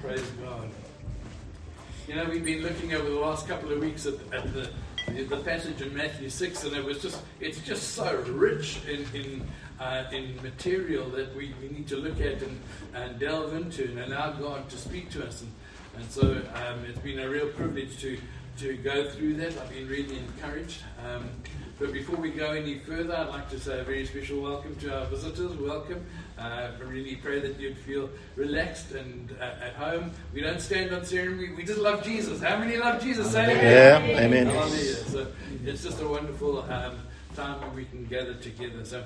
[0.00, 0.68] Praise God.
[2.06, 4.70] You know, we've been looking over the last couple of weeks at, at the,
[5.24, 9.48] the passage in Matthew 6, and it was just, it's just so rich in, in,
[9.80, 12.60] uh, in material that we, we need to look at and,
[12.94, 15.42] and delve into and allow God to speak to us.
[15.42, 15.52] And,
[15.96, 16.22] and so
[16.54, 18.18] um, it's been a real privilege to,
[18.58, 19.58] to go through that.
[19.58, 20.80] I've been really encouraged.
[21.04, 21.28] Um,
[21.78, 24.98] but before we go any further, I'd like to say a very special welcome to
[24.98, 25.56] our visitors.
[25.56, 26.04] Welcome.
[26.36, 30.10] Uh, I really pray that you'd feel relaxed and uh, at home.
[30.34, 31.54] We don't stand on ceremony.
[31.56, 32.42] We just love Jesus.
[32.42, 33.30] How many love Jesus?
[33.30, 34.08] Say amen.
[34.10, 34.46] Yeah, amen.
[34.46, 34.94] Hallelujah.
[34.94, 35.26] So
[35.64, 36.98] it's just a wonderful um,
[37.36, 38.84] time when we can gather together.
[38.84, 39.04] So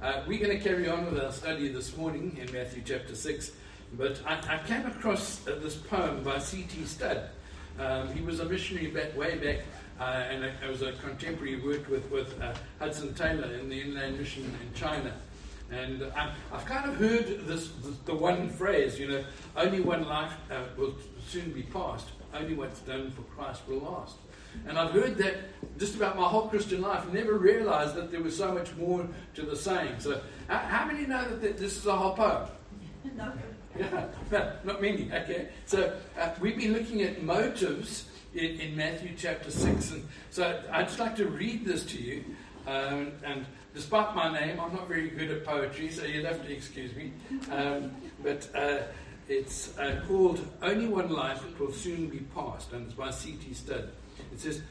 [0.00, 3.52] uh, we're going to carry on with our study this morning in Matthew chapter 6.
[3.98, 6.86] But I, I came across uh, this poem by C.T.
[6.86, 7.28] Studd.
[7.78, 9.58] Um, he was a missionary back way back
[10.00, 14.18] uh, and I, was a contemporary, worked with, with uh, Hudson Taylor in the Inland
[14.18, 15.12] Mission in China.
[15.70, 19.24] And I, have kind of heard this, this, the one phrase, you know,
[19.56, 20.94] only one life uh, will
[21.26, 24.16] soon be passed, only what's done for Christ will last.
[24.66, 25.36] And I've heard that
[25.78, 29.42] just about my whole Christian life, never realized that there was so much more to
[29.42, 29.96] the saying.
[29.98, 32.48] So, how, how many know that this is a whole poem?
[33.16, 33.32] No.
[33.76, 35.10] Yeah, no, not many.
[35.12, 35.48] Okay.
[35.66, 39.92] So, uh, we've been looking at motives in, in Matthew chapter 6.
[39.92, 42.24] And so I'd just like to read this to you.
[42.66, 46.52] Um, and despite my name, I'm not very good at poetry, so you'll have to
[46.52, 47.12] excuse me.
[47.50, 48.78] Um, but uh,
[49.28, 53.52] it's uh, called Only One Life Will Soon Be Past, and it's by C.T.
[53.54, 53.90] Studd.
[54.32, 54.62] It says,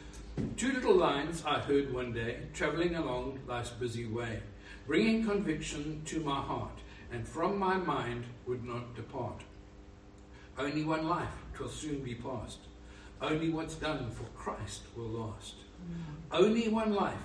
[0.57, 4.41] Two little lines I heard one day, travelling along life's busy way,
[4.87, 6.79] bringing conviction to my heart,
[7.11, 9.41] and from my mind would not depart.
[10.57, 12.59] Only one life, twill soon be past.
[13.23, 15.55] Only what's done for Christ will last.
[15.55, 16.43] Mm.
[16.43, 17.15] Only one life,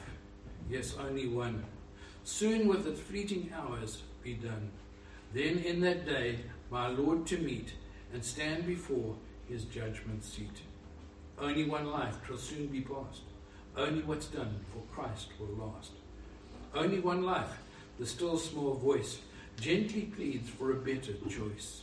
[0.71, 1.65] yes, only one.
[2.23, 4.71] Soon with its fleeting hours be done.
[5.35, 6.39] Then in that day,
[6.71, 7.73] my Lord to meet
[8.13, 9.17] and stand before
[9.49, 10.63] his judgment seat.
[11.37, 13.23] Only one life soon be past.
[13.77, 15.91] Only what's done for Christ will last.
[16.77, 17.59] Only one life,
[17.99, 19.19] the still small voice
[19.61, 21.83] gently pleads for a better choice,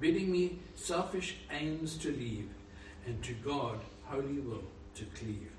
[0.00, 2.50] bidding me selfish aims to leave
[3.06, 5.50] and to God holy will to cleave.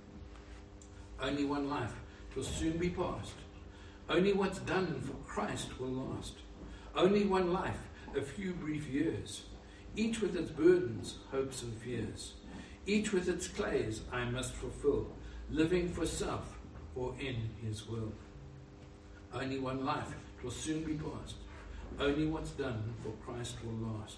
[1.20, 1.94] Only one life
[2.36, 3.34] will soon be past.
[4.10, 6.34] Only what's done for Christ will last.
[6.96, 7.80] Only one life,
[8.16, 9.44] a few brief years,
[9.96, 12.34] each with its burdens, hopes, and fears,
[12.86, 15.08] each with its clays I must fulfill,
[15.50, 16.58] living for self
[16.96, 18.14] or in His will.
[19.34, 20.14] Only one life
[20.44, 21.36] will soon be past.
[22.00, 24.18] Only what's done for Christ will last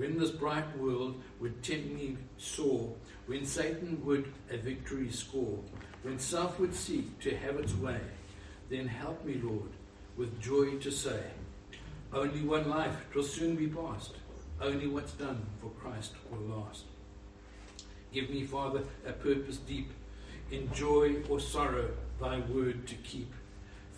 [0.00, 2.90] when this bright world would tempt me sore,
[3.26, 5.58] when Satan would a victory score,
[6.02, 8.00] when self would seek to have its way,
[8.70, 9.68] then help me, Lord,
[10.16, 11.20] with joy to say,
[12.14, 14.12] only one life will soon be past,
[14.62, 16.84] only what's done for Christ will last.
[18.10, 19.90] Give me, Father, a purpose deep,
[20.50, 23.34] in joy or sorrow, thy word to keep.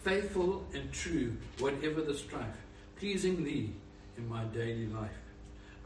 [0.03, 2.59] Faithful and true, whatever the strife,
[2.97, 3.73] pleasing thee
[4.19, 5.22] in my daily life.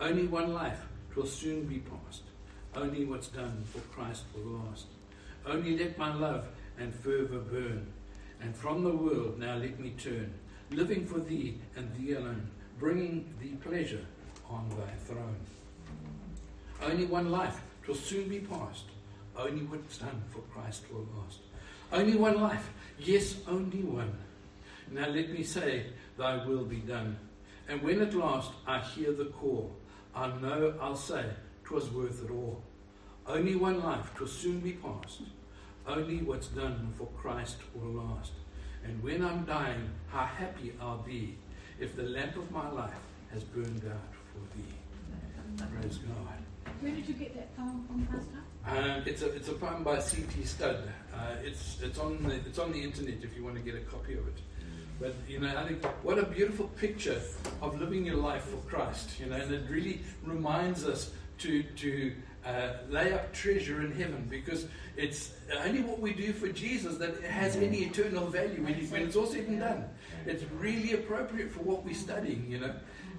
[0.01, 0.81] Only one life
[1.15, 2.23] will soon be past.
[2.75, 4.87] Only what's done for Christ will last.
[5.47, 6.47] Only let my love
[6.79, 7.87] and fervour burn.
[8.43, 10.35] And from the world now let me turn,
[10.71, 14.05] living for thee and thee alone, bringing thee pleasure
[14.51, 15.37] on thy throne.
[16.83, 18.85] Only one life will soon be past.
[19.39, 21.39] Only what's done for Christ will last.
[21.93, 22.69] Only one life,
[22.99, 24.13] yes, only one.
[24.91, 25.87] Now let me say,
[26.19, 27.19] Thy will be done.
[27.69, 29.77] And when at last I hear the call,
[30.17, 31.27] I know I'll say
[31.65, 32.63] 'twas worth it all.
[33.27, 35.21] Only one life, 'twill soon be past.
[35.87, 38.33] Only what's done for Christ will last.
[38.83, 41.37] And when I'm dying, how happy I'll be
[41.79, 42.99] if the lamp of my life
[43.31, 45.67] has burned out for thee.
[45.81, 46.39] Praise God.
[46.81, 48.41] Where did you get that poem from, Pastor?
[48.67, 50.45] Um, it's a it's a poem by C.T.
[50.45, 50.89] Studd.
[51.15, 53.81] Uh, it's it's on the it's on the internet if you want to get a
[53.81, 54.39] copy of it.
[54.99, 57.21] But you know, I think what a beautiful picture
[57.61, 59.21] of living your life for Christ.
[59.21, 62.15] You know, and it really reminds us to to
[62.47, 64.67] uh, lay up treasure in heaven because
[64.97, 65.33] it's
[65.65, 69.27] only what we do for Jesus that has any eternal value when, when it's all
[69.27, 69.85] said and done.
[70.25, 72.47] It's really appropriate for what we're studying.
[72.49, 72.75] You know,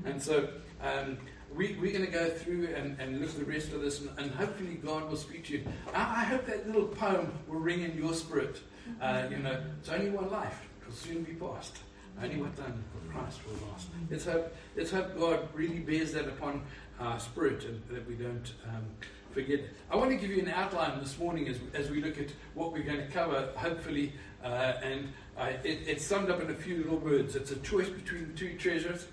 [0.05, 0.49] and so.
[0.81, 1.17] Um,
[1.55, 4.09] we, are going to go through and, and look at the rest of this, and,
[4.19, 5.63] and, hopefully God will speak to you.
[5.93, 8.59] I, I, hope that little poem will ring in your spirit.
[9.01, 11.77] Uh, you know, it's only one life will soon be past.
[12.21, 13.89] Only what done for Christ will last.
[14.09, 16.63] Let's hope, let's hope God really bears that upon
[16.99, 18.85] our spirit and that we don't um,
[19.31, 19.61] forget.
[19.91, 22.71] I want to give you an outline this morning as, as we look at what
[22.71, 24.13] we're going to cover, hopefully,
[24.43, 27.35] uh, and I, it, it's summed up in a few little words.
[27.35, 29.05] It's a choice between two treasures,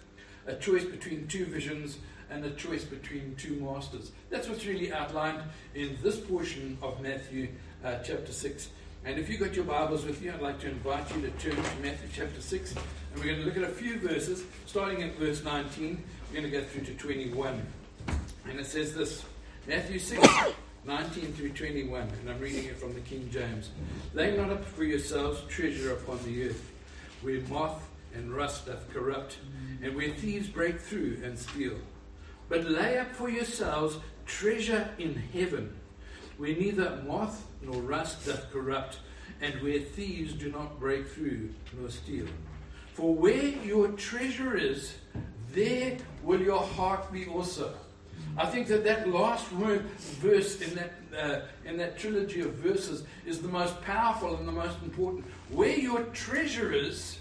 [0.46, 1.98] a choice between two visions,
[2.30, 4.12] and a choice between two masters.
[4.30, 5.42] That's what's really outlined
[5.74, 7.48] in this portion of Matthew
[7.84, 8.68] uh, chapter 6.
[9.06, 11.62] And if you've got your Bibles with you, I'd like to invite you to turn
[11.62, 12.72] to Matthew chapter 6.
[12.72, 12.82] And
[13.16, 16.02] we're going to look at a few verses, starting at verse 19.
[16.30, 17.66] We're going to go through to 21.
[18.48, 19.22] And it says this
[19.66, 20.26] Matthew 6,
[20.86, 22.00] 19 through 21.
[22.00, 23.68] And I'm reading it from the King James.
[24.14, 26.72] Lay not up for yourselves treasure upon the earth,
[27.20, 29.36] where moth and rust doth corrupt,
[29.82, 31.76] and where thieves break through and steal.
[32.48, 35.74] But lay up for yourselves treasure in heaven,
[36.38, 38.98] where neither moth nor rust doth corrupt,
[39.40, 42.26] and where thieves do not break through nor steal.
[42.92, 44.94] For where your treasure is,
[45.52, 47.74] there will your heart be also.
[48.36, 49.82] I think that that last word,
[50.20, 54.52] verse in that, uh, in that trilogy of verses is the most powerful and the
[54.52, 55.24] most important.
[55.50, 57.18] Where your treasure is,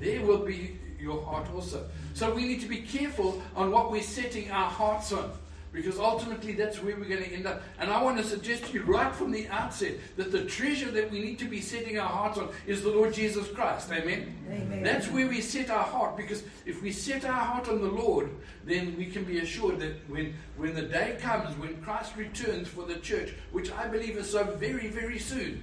[0.00, 1.88] there will be your heart also.
[2.14, 5.30] So we need to be careful on what we're setting our hearts on.
[5.72, 7.62] Because ultimately that's where we're going to end up.
[7.78, 11.10] And I want to suggest to you right from the outset that the treasure that
[11.12, 13.90] we need to be setting our hearts on is the Lord Jesus Christ.
[13.92, 14.36] Amen?
[14.50, 14.82] Amen.
[14.82, 16.16] That's where we set our heart.
[16.16, 18.30] Because if we set our heart on the Lord,
[18.64, 22.84] then we can be assured that when, when the day comes, when Christ returns for
[22.84, 25.62] the church, which I believe is so very, very soon,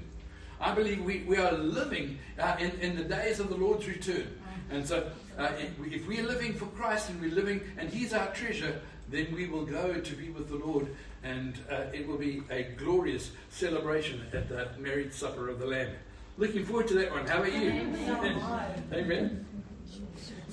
[0.59, 4.27] I believe we, we are living uh, in, in the days of the Lord's return.
[4.69, 8.27] And so, uh, if we are living for Christ and we're living, and He's our
[8.33, 10.87] treasure, then we will go to be with the Lord,
[11.23, 15.91] and uh, it will be a glorious celebration at the marriage supper of the Lamb.
[16.37, 17.25] Looking forward to that one.
[17.25, 17.71] How about you?
[18.93, 19.45] Amen.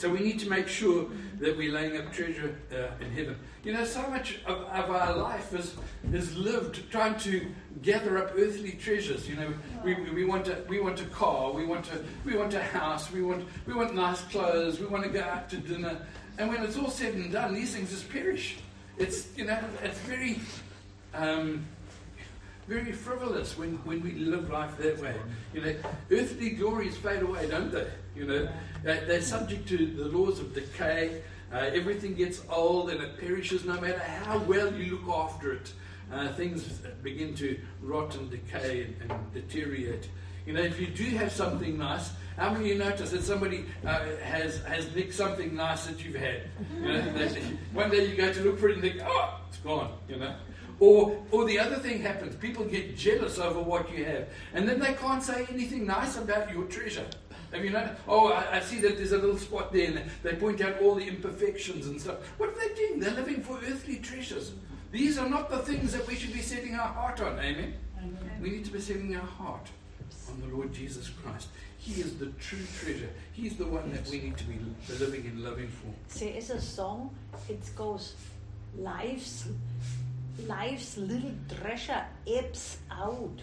[0.05, 1.07] So we need to make sure
[1.41, 3.39] that we're laying up treasure uh, in heaven.
[3.63, 5.77] You know, so much of, of, our life is,
[6.13, 7.47] is lived trying to
[7.81, 9.27] gather up earthly treasures.
[9.27, 12.53] You know, we, we, want a, we want a car, we want a, we want
[12.53, 15.97] a house, we want, we want nice clothes, we want to go out to dinner.
[16.37, 18.59] And when it's all said and done, these things just perish.
[18.99, 20.39] It's, you know, it's very,
[21.15, 21.65] um,
[22.67, 25.15] very frivolous when, when we live life that way.
[25.53, 25.75] You know,
[26.11, 27.87] earthly glories fade away, don't they?
[28.17, 28.49] You know,
[28.83, 31.23] they're subject to the laws of decay.
[31.53, 35.73] Uh, everything gets old and it perishes no matter how well you look after it.
[36.13, 36.65] Uh, things
[37.03, 40.09] begin to rot and decay and, and, deteriorate.
[40.47, 43.65] You know, if you do have something nice, how many of you notice that somebody
[43.87, 46.43] uh, has has nicked something nice that you've had?
[46.77, 47.01] You know,
[47.73, 49.93] one day you go to look for it and think, oh, it's gone.
[50.09, 50.35] You know,
[50.81, 54.79] or, or the other thing happens people get jealous over what you have, and then
[54.79, 57.07] they can't say anything nice about your treasure.
[57.53, 58.01] Have you noticed?
[58.09, 60.97] Oh, I, I, see that there's a little spot there, and they point out all
[60.97, 62.17] the imperfections and stuff.
[62.37, 62.99] What are they doing?
[62.99, 64.53] They're living for earthly treasures.
[64.91, 67.39] These are not the things that we should be setting our heart on.
[67.39, 67.75] Amen?
[67.99, 68.39] Amen.
[68.43, 69.69] We need to be setting our heart
[70.31, 71.49] on the Lord Jesus Christ.
[71.79, 73.11] He is the true treasure.
[73.33, 74.59] He's the one that we need to be
[74.99, 75.93] living and loving for.
[76.09, 77.15] See, There is a song.
[77.49, 78.15] It goes,
[78.77, 79.49] "Life's
[80.47, 83.41] life's little treasure ebbs out,"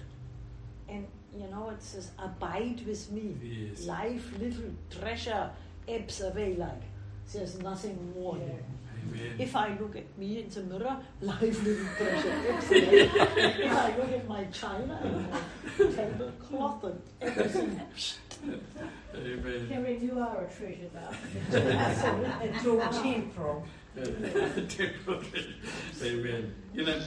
[0.87, 3.35] and you know, it says, abide with me.
[3.41, 3.85] Yes.
[3.85, 5.49] Life, little treasure
[5.87, 6.81] ebbs away like
[7.33, 8.53] there's nothing more yeah.
[9.03, 9.35] Amen.
[9.39, 13.09] If I look at me in the mirror, life, little treasure ebbs away.
[13.65, 15.31] if I look at my china and
[15.79, 17.81] my tablecloth and everything.
[18.43, 19.67] Amen.
[19.69, 21.57] Henry, you are a treasure though.
[21.57, 22.31] Absolutely.
[22.41, 23.67] And so temporal.
[24.67, 25.23] temporal.
[26.03, 26.55] Amen.
[26.73, 27.01] You know,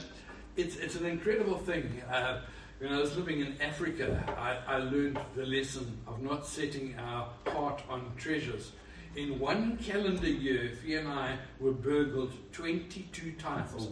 [0.55, 2.01] it's, it's an incredible thing.
[2.11, 2.41] Uh,
[2.79, 7.29] when I was living in Africa, I, I learned the lesson of not setting our
[7.47, 8.73] heart on treasures.
[9.15, 13.87] In one calendar year, Fee and I were burgled 22 times.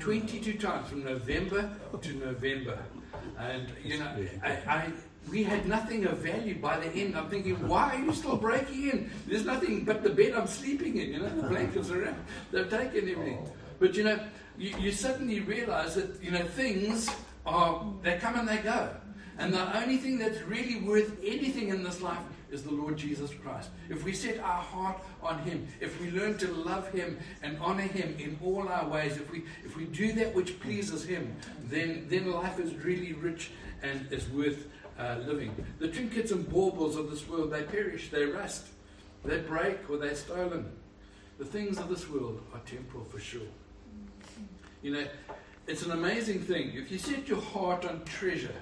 [0.00, 1.70] 22 times from November
[2.02, 2.78] to November.
[3.38, 4.92] And, you know, I, I,
[5.28, 7.16] we had nothing of value by the end.
[7.16, 9.10] I'm thinking, why are you still breaking in?
[9.26, 12.24] There's nothing but the bed I'm sleeping in, you know, the blankets are around.
[12.50, 13.48] They've taken everything.
[13.78, 14.18] But, you know,
[14.58, 17.10] you, you suddenly realize that, you know, things
[17.46, 18.90] are they come and they go.
[19.38, 22.18] And the only thing that's really worth anything in this life
[22.50, 23.70] is the Lord Jesus Christ.
[23.88, 27.82] If we set our heart on Him, if we learn to love Him and honor
[27.82, 31.34] Him in all our ways, if we if we do that which pleases Him,
[31.64, 34.66] then then life is really rich and is worth
[35.00, 35.54] uh, living.
[35.78, 38.66] The trinkets and baubles of this world they perish, they rust,
[39.24, 40.70] they break, or they're stolen.
[41.38, 43.48] The things of this world are temporal for sure.
[44.82, 45.06] You know,
[45.66, 46.72] it's an amazing thing.
[46.74, 48.54] If you set your heart on treasure,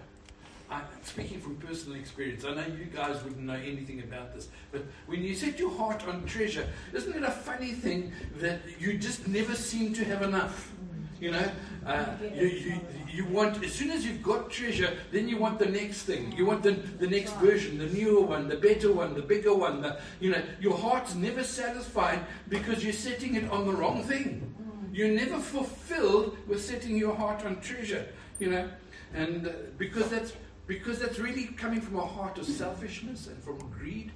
[0.71, 2.45] I'm speaking from personal experience.
[2.45, 6.07] I know you guys wouldn't know anything about this, but when you set your heart
[6.07, 10.73] on treasure, isn't it a funny thing that you just never seem to have enough?
[11.21, 11.51] You know,
[11.85, 15.67] uh, you, you, you want, as soon as you've got treasure, then you want the
[15.67, 16.33] next thing.
[16.33, 19.83] You want the, the next version, the newer one, the better one, the bigger one.
[19.83, 24.55] The, you know, your heart's never satisfied because you're setting it on the wrong thing.
[24.93, 28.07] You're never fulfilled with setting your heart on treasure,
[28.39, 28.69] you know,
[29.15, 30.33] and uh, because that's
[30.67, 34.13] because that's really coming from a heart of selfishness and from greed,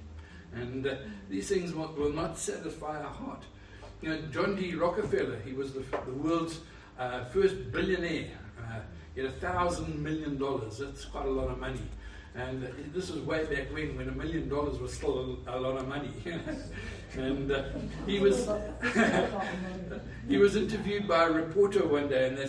[0.53, 0.95] and uh,
[1.29, 3.43] these things will, will, not satisfy our heart.
[4.01, 4.75] You know, John D.
[4.75, 6.59] Rockefeller, he was the, the world's
[6.99, 8.31] uh, first billionaire.
[8.59, 8.79] Uh,
[9.15, 10.77] he had a thousand million dollars.
[10.77, 11.81] That's quite a lot of money.
[12.35, 15.77] And this was way back when, when a million dollars was still a, a lot
[15.77, 16.11] of money.
[17.15, 17.63] and uh,
[18.07, 18.49] he was
[20.27, 22.39] he was interviewed by a reporter one day, and,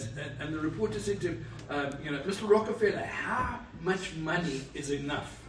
[0.40, 2.48] and the reporter said to him, um, "You know, Mr.
[2.48, 5.42] Rockefeller, how much money is enough?"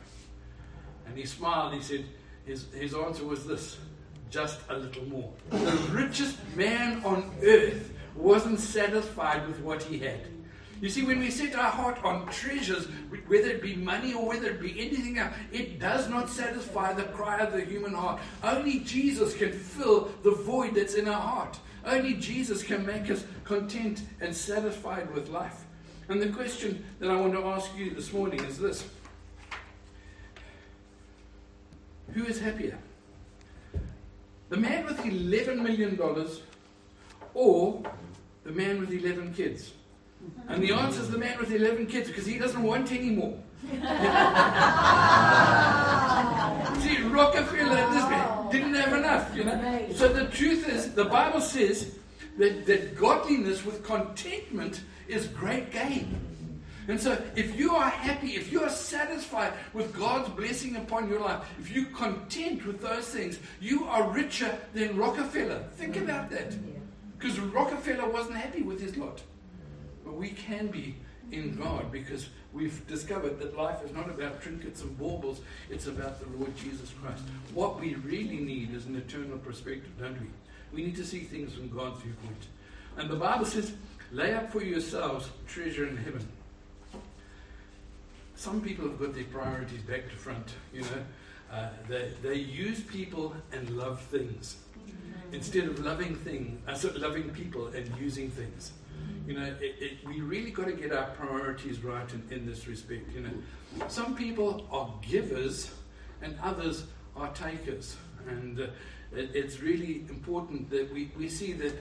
[1.07, 1.73] And he smiled.
[1.73, 2.03] He said,
[2.45, 3.77] "His his answer was this:
[4.29, 10.27] just a little more." The richest man on earth wasn't satisfied with what he had.
[10.81, 12.87] You see, when we set our heart on treasures,
[13.27, 17.03] whether it be money or whether it be anything else, it does not satisfy the
[17.03, 18.19] cry of the human heart.
[18.43, 21.57] Only Jesus can fill the void that's in our heart.
[21.85, 25.65] Only Jesus can make us content and satisfied with life.
[26.09, 28.85] And the question that I want to ask you this morning is this
[32.13, 32.77] Who is happier?
[34.49, 35.97] The man with $11 million
[37.35, 37.83] or
[38.43, 39.73] the man with 11 kids?
[40.47, 43.37] And the answer is the man with 11 kids because he doesn't want any more.
[46.81, 49.87] See, Rockefeller, this man, didn't have enough, you know.
[49.95, 51.97] So the truth is, the Bible says
[52.37, 56.21] that, that godliness with contentment is great gain.
[56.87, 61.19] And so, if you are happy, if you are satisfied with God's blessing upon your
[61.19, 65.63] life, if you're content with those things, you are richer than Rockefeller.
[65.77, 66.53] Think about that.
[67.25, 69.19] Because Rockefeller wasn't happy with his lot.
[70.03, 70.95] But we can be
[71.31, 75.41] in God because we've discovered that life is not about trinkets and baubles,
[75.71, 77.23] it's about the Lord Jesus Christ.
[77.55, 80.27] What we really need is an eternal perspective, don't we?
[80.71, 82.45] We need to see things from God's viewpoint.
[82.95, 83.73] And the Bible says,
[84.11, 86.27] lay up for yourselves treasure in heaven.
[88.35, 91.03] Some people have got their priorities back to front, you know.
[91.51, 94.57] Uh, they, they use people and love things
[95.35, 98.71] instead of loving things, uh, loving people and using things.
[99.27, 102.67] You know, it, it, we really got to get our priorities right in, in this
[102.67, 103.13] respect.
[103.13, 105.71] You know, some people are givers
[106.21, 107.97] and others are takers.
[108.27, 108.67] And uh,
[109.13, 111.73] it, it's really important that we, we see that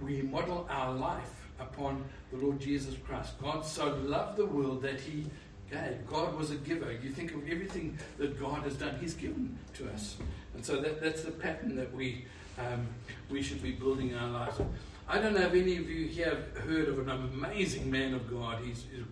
[0.00, 3.32] we model our life upon the Lord Jesus Christ.
[3.40, 5.26] God so loved the world that he
[5.70, 6.06] gave.
[6.06, 6.92] God was a giver.
[6.92, 10.16] You think of everything that God has done, he's given to us.
[10.54, 12.24] And so that, that's the pattern that we,
[12.58, 12.86] um,
[13.30, 14.60] we should be building our lives.
[15.08, 18.30] I don't know if any of you here have heard of an amazing man of
[18.30, 18.62] God.
[18.62, 19.04] He's, he's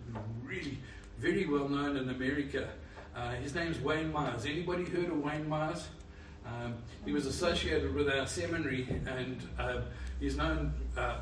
[0.43, 0.77] really
[1.17, 2.69] very well known in America.
[3.15, 4.45] Uh, his name's Wayne Myers.
[4.45, 5.87] Anybody heard of Wayne Myers?
[6.45, 9.81] Um, he was associated with our seminary, and uh,
[10.19, 10.73] he's known.
[10.95, 11.15] Uh,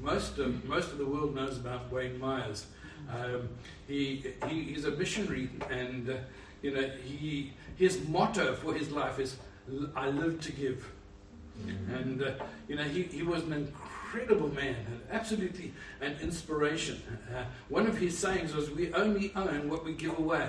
[0.00, 2.66] most of most of the world knows about Wayne Myers.
[3.10, 3.48] Um,
[3.86, 6.14] he, he he's a missionary, and uh,
[6.62, 9.36] you know he his motto for his life is
[9.94, 10.88] "I live to give."
[11.92, 12.32] And, uh,
[12.68, 14.76] you know, he, he was an incredible man,
[15.10, 17.02] absolutely an inspiration.
[17.34, 20.48] Uh, one of his sayings was, We only own what we give away.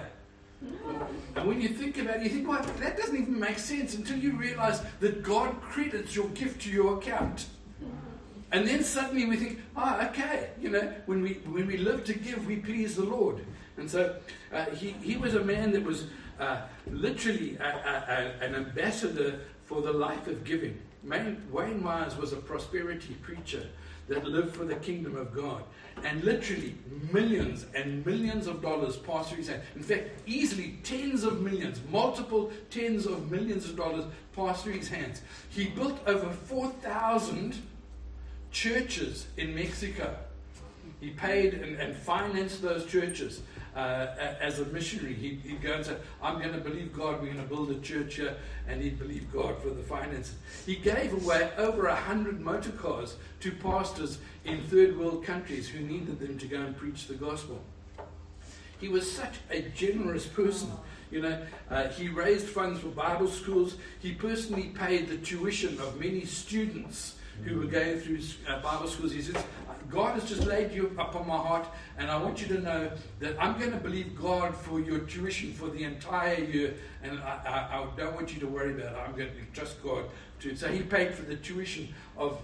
[1.36, 4.18] And when you think about it, you think, well, that doesn't even make sense until
[4.18, 7.46] you realize that God credits your gift to your account.
[8.52, 12.14] And then suddenly we think, oh, okay, you know, when we, when we live to
[12.14, 13.46] give, we please the Lord.
[13.78, 14.16] And so
[14.52, 16.06] uh, he, he was a man that was
[16.40, 20.80] uh, literally a, a, a, an ambassador for the life of giving.
[21.04, 23.68] Wayne Myers was a prosperity preacher
[24.08, 25.63] that lived for the kingdom of God.
[26.04, 26.75] And literally,
[27.12, 29.63] millions and millions of dollars passed through his hands.
[29.75, 34.88] In fact, easily tens of millions, multiple tens of millions of dollars passed through his
[34.88, 35.22] hands.
[35.50, 37.62] He built over 4,000
[38.51, 40.16] churches in Mexico.
[41.00, 43.42] He paid and, and financed those churches
[43.77, 45.13] uh, as a missionary.
[45.13, 47.79] He'd, he'd, go and say, I'm going to believe God, we're going to build a
[47.79, 48.36] church here,
[48.67, 50.36] and he'd believe God for the finances.
[50.65, 55.79] He gave away over a hundred motor cars to pastors in third world countries who
[55.79, 57.62] needed them to go and preach the gospel.
[58.79, 60.72] He was such a generous person.
[61.12, 63.75] You know, uh, he raised funds for Bible schools.
[64.00, 69.12] He personally paid the tuition of many students who were going through uh, Bible schools.
[69.12, 69.44] He says,
[69.89, 71.67] God has just laid you upon my heart,
[71.98, 75.53] and I want you to know that I'm going to believe God for your tuition
[75.53, 77.39] for the entire year, and I,
[77.72, 79.00] I, I don't want you to worry about it.
[79.08, 80.06] I'm going to trust God
[80.41, 80.56] to.
[80.56, 82.41] So he paid for the tuition of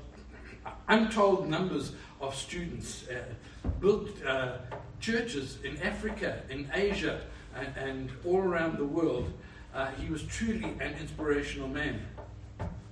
[0.88, 4.57] untold numbers of students, uh, built uh,
[5.01, 7.21] churches in Africa, in Asia,
[7.55, 9.31] and, and all around the world.
[9.73, 12.00] Uh, he was truly an inspirational man.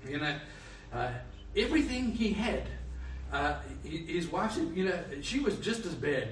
[0.08, 0.36] You know,
[0.93, 1.12] uh,
[1.55, 2.63] everything he had,
[3.31, 6.29] uh, his wife said, you know, she was just as bad.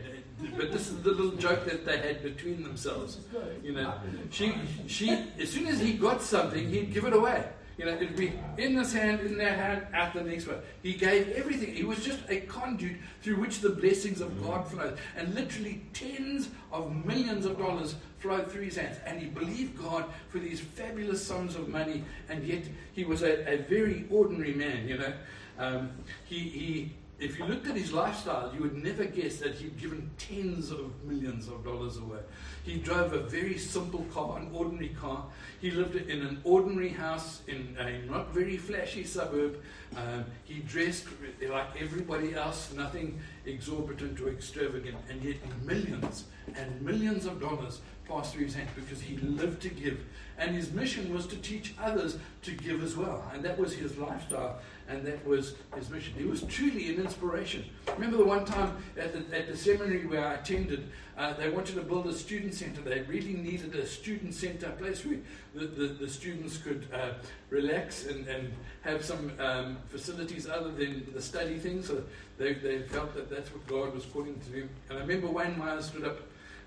[0.57, 3.19] But this is the little joke that they had between themselves.
[3.61, 3.93] You know,
[4.29, 4.53] she,
[4.87, 7.43] she, as soon as he got something, he'd give it away.
[7.79, 10.57] You know, it'd be in this hand, in that hand, out the next one.
[10.83, 11.73] He gave everything.
[11.73, 14.97] He was just a conduit through which the blessings of God flowed.
[15.15, 18.97] And literally tens of millions of dollars flowed through his hands.
[19.05, 22.03] And he believed God for these fabulous sums of money.
[22.27, 25.13] And yet he was a, a very ordinary man, you know.
[25.57, 25.91] Um,
[26.25, 30.09] he, he if you looked at his lifestyle, you would never guess that he'd given
[30.17, 32.19] tens of millions of dollars away.
[32.63, 35.25] He drove a very simple car, an ordinary car.
[35.59, 39.61] He lived in an ordinary house in a not very flashy suburb.
[39.97, 41.07] Um, he dressed
[41.49, 48.33] like everybody else, nothing exorbitant or extravagant, and yet millions and millions of dollars passed
[48.33, 49.99] through his hands because he lived to give.
[50.37, 53.23] And his mission was to teach others to give as well.
[53.33, 54.59] And that was his lifestyle
[54.89, 56.13] and that was his mission.
[56.17, 57.63] He was truly an inspiration.
[57.95, 61.75] Remember the one time at the, at the seminary where I attended, uh, they wanted
[61.75, 62.81] to build a student center.
[62.81, 65.19] They really needed a student center, a place where
[65.53, 67.11] the, the, the students could uh,
[67.49, 71.87] relax and, and have some um, facilities other than the study things.
[71.87, 72.03] So
[72.37, 74.69] they, they felt that that's what God was calling to do.
[74.89, 76.19] And I remember Wayne Myers stood up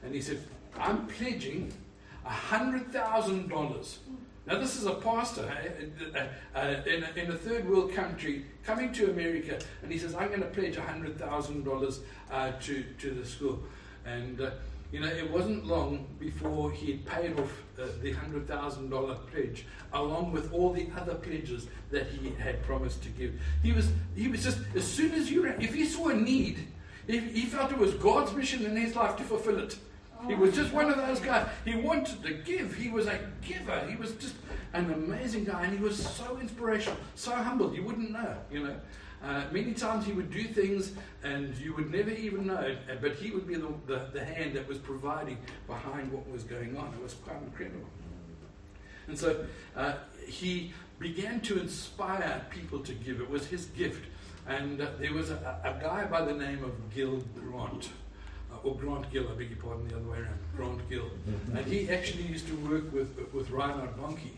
[0.05, 0.38] and he said,
[0.79, 1.73] I'm pledging
[2.25, 3.97] $100,000
[4.44, 5.49] now, this is a pastor
[6.14, 10.16] uh, uh, in, a, in, a, third world country coming to America, and he says,
[10.16, 11.99] I'm going to pledge $100,000
[12.30, 13.62] uh, to, to the school.
[14.04, 14.50] And, uh,
[14.90, 20.32] you know, it wasn't long before he had paid off uh, the $100,000 pledge, along
[20.32, 23.40] with all the other pledges that he had promised to give.
[23.62, 26.66] He was, he was just, as soon as you, if he saw a need,
[27.06, 29.76] if he felt it was God's mission in his life to fulfill it.
[30.26, 31.49] He was just one of those guys.
[31.64, 32.75] He wanted to give.
[32.75, 33.87] He was a giver.
[33.88, 34.35] He was just
[34.73, 37.75] an amazing guy, and he was so inspirational, so humble.
[37.75, 38.76] You wouldn't know, you know.
[39.25, 43.31] Uh, many times he would do things and you would never even know, but he
[43.31, 46.93] would be the, the, the, hand that was providing behind what was going on.
[46.93, 47.87] It was quite incredible.
[49.06, 49.45] And so
[49.76, 49.95] uh,
[50.26, 53.21] he began to inspire people to give.
[53.21, 54.04] It was his gift.
[54.49, 57.91] And uh, there was a, a, guy by the name of Gil Grant
[58.64, 61.04] or Grant Gill, I beg your pardon, the other way around, Grant Gill.
[61.04, 61.56] Mm-hmm.
[61.56, 64.30] And he actually used to work with, with Reinhard Bonnke.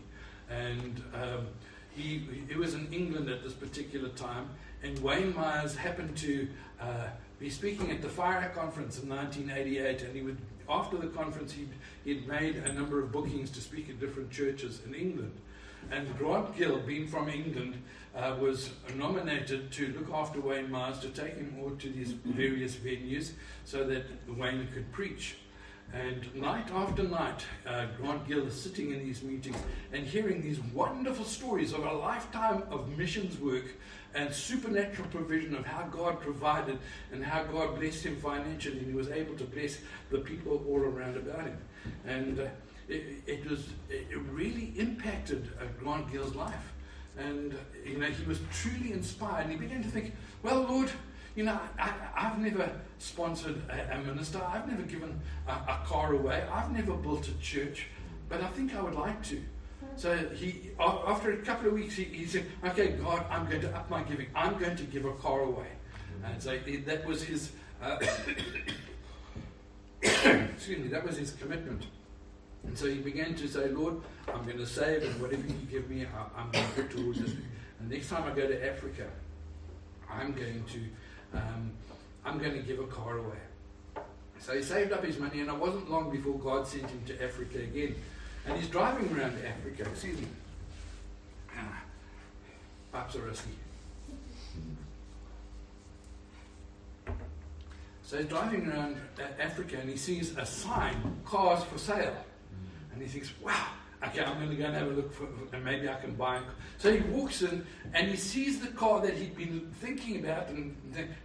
[0.49, 1.47] And um,
[1.95, 4.49] he, he was in England at this particular time,
[4.83, 6.47] and Wayne Myers happened to
[6.79, 7.07] uh,
[7.39, 10.37] be speaking at the Fire Conference in 1988, and he would,
[10.69, 11.69] after the conference, he'd,
[12.03, 15.33] he'd made a number of bookings to speak at different churches in England.
[15.91, 17.81] And Grant Gill, being from England,
[18.15, 22.75] uh, was nominated to look after Wayne Myers, to take him all to these various
[22.75, 23.31] venues
[23.65, 25.35] so that Wayne could preach.
[25.93, 29.57] And night after night, uh, Grant Gill is sitting in these meetings
[29.93, 33.65] and hearing these wonderful stories of a lifetime of missions work
[34.13, 36.79] and supernatural provision of how God provided
[37.11, 38.79] and how God blessed him financially.
[38.79, 39.77] And he was able to bless
[40.09, 41.57] the people all around about him.
[42.05, 42.47] And uh,
[42.87, 46.73] it, it, was, it really impacted uh, Grant Gill's life.
[47.17, 49.43] And, you know, he was truly inspired.
[49.43, 50.89] And he began to think, well, Lord,
[51.35, 54.41] you know, I, have never sponsored a, a, minister.
[54.43, 56.43] I've never given a, a, car away.
[56.51, 57.87] I've never built a church.
[58.29, 59.41] But I think I would like to.
[59.97, 63.75] So he, after a couple of weeks, he, he said, okay, God, I'm going to
[63.75, 64.27] up my giving.
[64.35, 65.67] I'm going to give a car away.
[66.23, 67.51] And so that was his,
[67.81, 67.97] uh,
[70.01, 71.85] excuse me, that was his commitment.
[72.67, 74.01] And so he began to say, Lord,
[74.33, 77.19] I'm going to save, and whatever you give me, I, am going to put towards
[77.19, 77.37] it.
[77.79, 79.07] And next time I go to Africa,
[80.11, 81.71] I'm going to, um,
[82.25, 83.37] I'm going to give a car away.
[84.39, 87.23] So he saved up his money, and it wasn't long before God sent him to
[87.23, 87.95] Africa again.
[88.45, 89.89] And he's driving around Africa.
[89.89, 90.27] Excuse me.
[91.57, 91.81] Ah,
[92.91, 93.51] Pops are risky.
[98.03, 98.97] So he's driving around
[99.39, 102.15] Africa and he sees a sign, cars for sale.
[102.95, 103.67] And he thinks, wow,
[104.07, 106.39] okay, I'm going to go and have a look for, and maybe I can buy.
[106.77, 110.73] So he walks in and he sees the car that he'd been thinking about and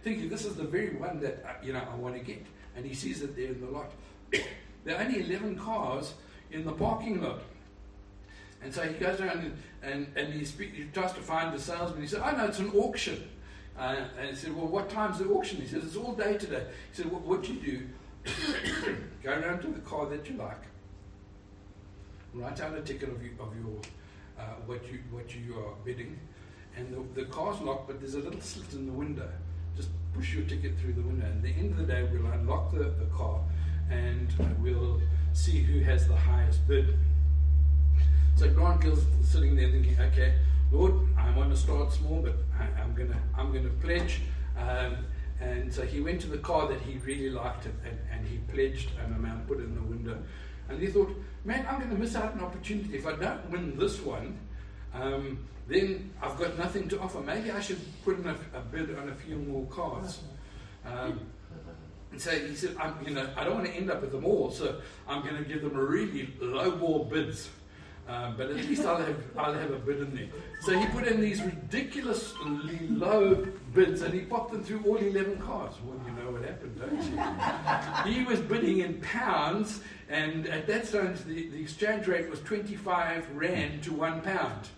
[0.03, 2.45] thinking, this is the very one that, uh, you know, I want to get.
[2.75, 3.91] And he sees it there in the lot.
[4.83, 6.13] there are only 11 cars
[6.51, 7.39] in the parking lot.
[8.61, 12.01] And so he goes around and, and, and he, he tries to find the salesman.
[12.01, 13.29] He said, oh, no, it's an auction.
[13.79, 15.61] Uh, and he said, well, what time's the auction?
[15.61, 16.65] He says, it's all day today.
[16.91, 17.87] He said, what you do,
[19.23, 20.61] go around to the car that you like,
[22.33, 23.79] write out a ticket of, you, of your
[24.39, 26.19] uh, what you what you are bidding,
[26.75, 29.29] and the, the car's locked, but there's a little slit in the window.
[29.75, 31.25] Just push your ticket through the window.
[31.25, 33.39] And at the end of the day, we'll unlock the, the car
[33.89, 35.01] and we'll
[35.33, 36.97] see who has the highest bid.
[38.35, 40.35] So Grant Gill's sitting there thinking, okay,
[40.71, 44.21] Lord, I want to start small, but I, am gonna I'm gonna pledge.
[44.57, 45.05] Um,
[45.39, 48.37] and so he went to the car that he really liked and, and, and he
[48.53, 50.17] pledged an amount, put it in the window.
[50.71, 52.95] And he thought, man, I'm going to miss out an opportunity.
[52.95, 54.37] If I don't win this one,
[54.93, 57.19] um, then I've got nothing to offer.
[57.19, 60.21] Maybe I should put in a, a bid on a few more cars.
[60.85, 61.19] Um,
[62.11, 64.25] and so he said, I'm, you know, I don't want to end up with them
[64.25, 67.49] all, so I'm going to give them a really low ball bids.
[68.07, 70.27] Um, but at least I'll have, I'll have a bid in there.
[70.63, 75.37] So he put in these ridiculously low bids and he popped them through all 11
[75.37, 75.75] cars.
[75.85, 78.13] Well, you know what happened, don't you?
[78.13, 79.81] he was bidding in pounds,
[80.11, 84.69] and at that time the, the exchange rate was 25 rand to one pound.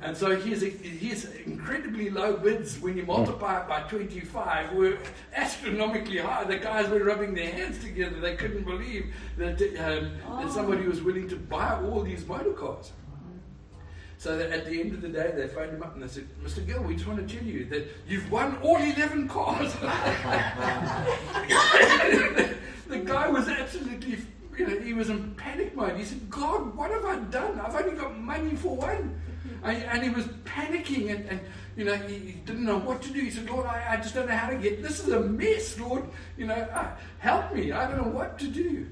[0.00, 4.96] And so his, his incredibly low bids, when you multiply it by 25, were
[5.34, 6.44] astronomically high.
[6.44, 8.20] The guys were rubbing their hands together.
[8.20, 10.44] They couldn't believe that, um, oh.
[10.44, 12.92] that somebody was willing to buy all these motor cars.
[14.18, 16.28] So that at the end of the day, they phoned him up and they said,
[16.44, 16.64] Mr.
[16.64, 19.72] Gill, we just want to tell you that you've won all 11 cars.
[22.88, 24.18] the guy was absolutely,
[24.58, 25.96] you know, he was in panic mode.
[25.96, 27.60] He said, God, what have I done?
[27.60, 29.20] I've only got money for one.
[29.62, 31.40] And, and he was panicking and, and
[31.76, 33.20] you know, he, he, didn't know what to do.
[33.20, 35.78] He said, Lord, I, I just don't know how to get, this is a mess,
[35.78, 36.04] Lord.
[36.36, 37.72] You know, uh, help me.
[37.72, 38.88] I don't know what to do.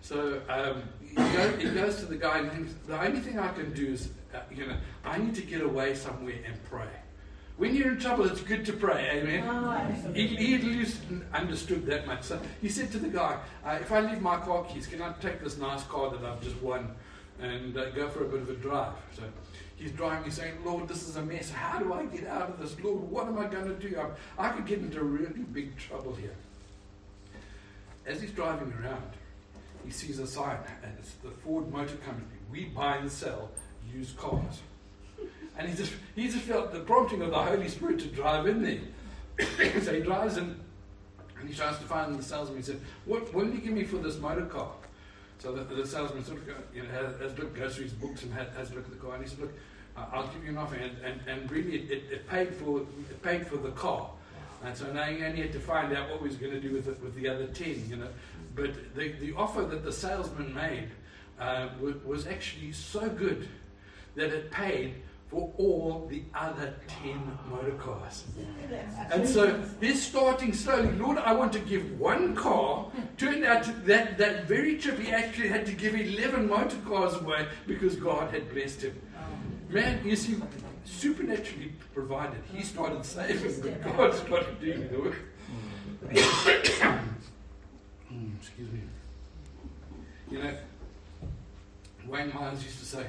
[0.00, 3.52] So um, he, goes, he, goes, to the guy and thinks, the only thing I
[3.52, 6.88] can do is, uh, you know, I need to get away somewhere and pray.
[7.56, 9.10] When you're in trouble, it's good to pray.
[9.12, 9.44] Amen.
[9.48, 11.00] Oh, he, he at least
[11.32, 12.24] understood that much.
[12.24, 15.12] So he said to the guy, uh, if I leave my car keys, can I
[15.20, 16.94] take this nice car that I've just won
[17.40, 18.94] and uh, go for a bit of a drive?
[19.16, 19.22] So
[19.76, 21.50] He's driving, he's saying, Lord, this is a mess.
[21.50, 22.78] How do I get out of this?
[22.80, 23.98] Lord, what am I going to do?
[23.98, 26.34] I, I could get into really big trouble here.
[28.06, 29.10] As he's driving around,
[29.84, 32.26] he sees a sign, and it's the Ford Motor Company.
[32.50, 33.50] We buy and sell
[33.92, 34.60] used cars.
[35.56, 38.62] And he just, he just felt the prompting of the Holy Spirit to drive in
[38.62, 38.80] there.
[39.82, 40.60] so he drives in,
[41.38, 42.58] and he tries to find the salesman.
[42.58, 44.72] He said, What, did you give me for this motor car?
[45.38, 48.22] So the, the salesman sort of you know, has, has looked, goes through his books
[48.22, 49.52] and has, has looked at the car, and he said, look,
[49.96, 50.76] I'll give you an offer.
[50.76, 54.10] And, and, and really, it, it, paid for, it paid for the car.
[54.64, 56.72] And so now he only had to find out what he was going to do
[56.72, 58.08] with, it, with the other 10, you know.
[58.54, 60.88] But the, the offer that the salesman made
[61.38, 63.48] uh, was, was actually so good
[64.14, 64.94] that it paid
[65.28, 68.24] for all the other 10 motor cars.
[69.12, 70.92] And so they're starting slowly.
[70.92, 72.86] Lord, I want to give one car.
[73.16, 77.46] Turned out that, that very trip he actually had to give 11 motor cars away
[77.66, 79.00] because God had blessed him.
[79.68, 80.36] Man, you see,
[80.84, 82.42] supernaturally provided.
[82.52, 85.16] He started saving, but God started doing the work.
[88.40, 88.80] Excuse me.
[90.30, 90.54] You know,
[92.06, 93.06] Wayne Myers used to say,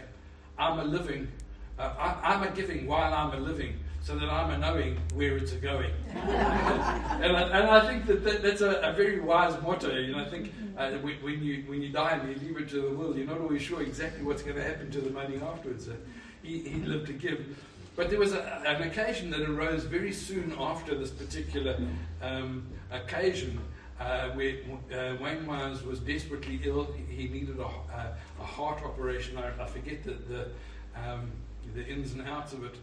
[0.58, 1.28] I'm a living
[1.78, 5.38] uh, I, am a giving while I'm a living, so that I'm a knowing where
[5.38, 5.92] it's a going.
[6.14, 9.94] and, I, and, I, think that, that that's a, a, very wise motto.
[9.96, 12.70] You know, I think uh, when, when, you when you die and you leave it
[12.70, 15.38] to the will, you're not always sure exactly what's going to happen to the money
[15.38, 15.90] afterwards.
[15.90, 15.96] Uh,
[16.44, 17.58] he, he lived to give.
[17.96, 21.78] But there was a, an occasion that arose very soon after this particular
[22.22, 23.60] um, occasion
[24.00, 24.58] uh, where
[24.94, 26.94] uh, Wayne Myers was desperately ill.
[27.10, 29.38] He needed a, a, a heart operation.
[29.38, 30.48] I, I forget the, the
[30.96, 31.32] um,
[31.76, 32.76] the ins and outs of it.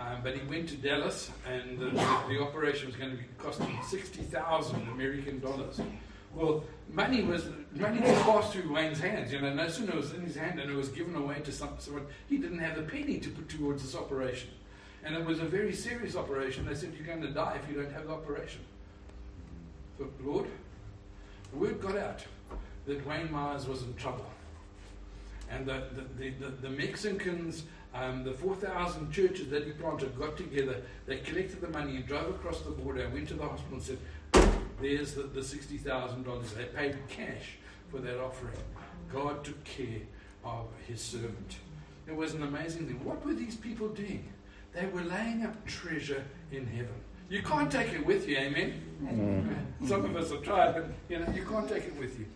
[0.00, 1.90] Um, but he went to Dallas, and the,
[2.28, 5.80] the operation was going to be costing sixty thousand American dollars.
[6.34, 9.32] Well, money was money was passed through Wayne's hands.
[9.32, 11.50] You know, no sooner it was in his hand and it was given away to
[11.50, 12.06] some, someone.
[12.28, 14.50] He didn't have a penny to put towards this operation,
[15.02, 16.64] and it was a very serious operation.
[16.64, 18.60] They said, "You're going to die if you don't have the operation."
[19.98, 20.46] But Lord,
[21.50, 22.24] the word got out
[22.86, 24.26] that Wayne Myers was in trouble,
[25.50, 30.36] and the the, the, the, the Mexicans um, the 4,000 churches that he planted got
[30.36, 33.74] together, they collected the money, and drove across the border, and went to the hospital
[33.74, 33.98] and said,
[34.80, 36.54] There's the, the $60,000.
[36.54, 37.56] They paid cash
[37.90, 38.56] for that offering.
[39.12, 40.02] God took care
[40.44, 41.56] of his servant.
[42.06, 43.04] It was an amazing thing.
[43.04, 44.32] What were these people doing?
[44.74, 46.94] They were laying up treasure in heaven.
[47.30, 48.80] You can't take it with you, amen?
[49.02, 49.88] Mm.
[49.88, 52.26] Some of us have tried, but you know, you can't take it with you.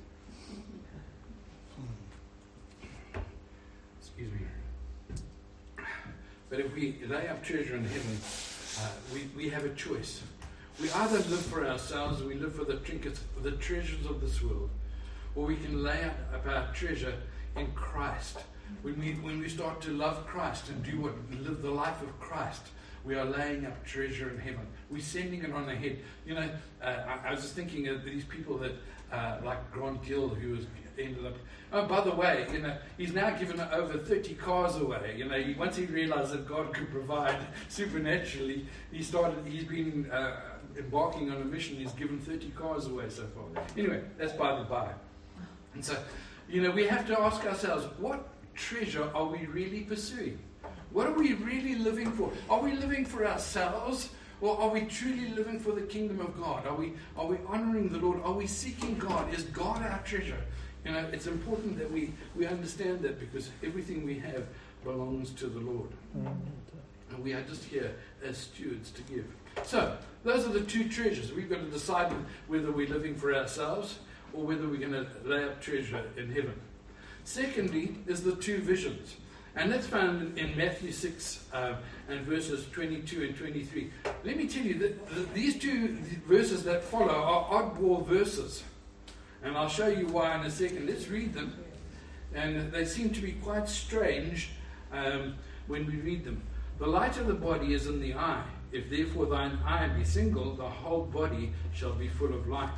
[6.52, 8.20] But if we lay up treasure in heaven,
[8.78, 10.20] uh, we, we have a choice.
[10.82, 14.42] We either live for ourselves, we live for the trinkets, for the treasures of this
[14.42, 14.68] world,
[15.34, 17.14] or we can lay up our treasure
[17.56, 18.40] in Christ.
[18.82, 22.20] When we, when we start to love Christ and do what, live the life of
[22.20, 22.66] Christ,
[23.02, 24.66] we are laying up treasure in heaven.
[24.90, 26.00] We're sending it on ahead.
[26.26, 26.50] You know,
[26.82, 28.72] uh, I, I, was just thinking of these people that,
[29.10, 30.66] uh, like Grant Gill, who was
[30.98, 31.34] ended up.
[31.72, 35.14] Oh, by the way, you know, he's now given over 30 cars away.
[35.16, 39.46] You know, he, once he realized that God could provide supernaturally, he started.
[39.46, 40.40] He's been uh,
[40.76, 41.76] embarking on a mission.
[41.76, 43.64] He's given 30 cars away so far.
[43.76, 44.92] Anyway, that's by the by.
[45.74, 45.96] And so,
[46.48, 50.38] you know, we have to ask ourselves, what treasure are we really pursuing?
[50.90, 52.30] What are we really living for?
[52.50, 54.10] Are we living for ourselves?
[54.42, 56.66] Or are we truly living for the kingdom of God?
[56.66, 58.20] Are we, are we honoring the Lord?
[58.24, 59.32] Are we seeking God?
[59.32, 60.42] Is God our treasure?
[60.84, 64.44] You know, it's important that we, we understand that because everything we have
[64.84, 65.90] belongs to the Lord.
[66.14, 69.26] And we are just here as stewards to give.
[69.64, 71.32] So, those are the two treasures.
[71.32, 72.12] We've got to decide
[72.48, 73.98] whether we're living for ourselves
[74.32, 76.58] or whether we're going to lay up treasure in heaven.
[77.24, 79.16] Secondly, is the two visions.
[79.54, 81.74] And that's found in Matthew 6 uh,
[82.08, 83.90] and verses 22 and 23.
[84.24, 88.64] Let me tell you that these two verses that follow are oddball verses.
[89.42, 90.86] And I'll show you why in a second.
[90.86, 91.56] Let's read them.
[92.34, 94.50] And they seem to be quite strange
[94.92, 95.34] um,
[95.66, 96.42] when we read them.
[96.78, 98.44] The light of the body is in the eye.
[98.72, 102.70] If therefore thine eye be single, the whole body shall be full of light.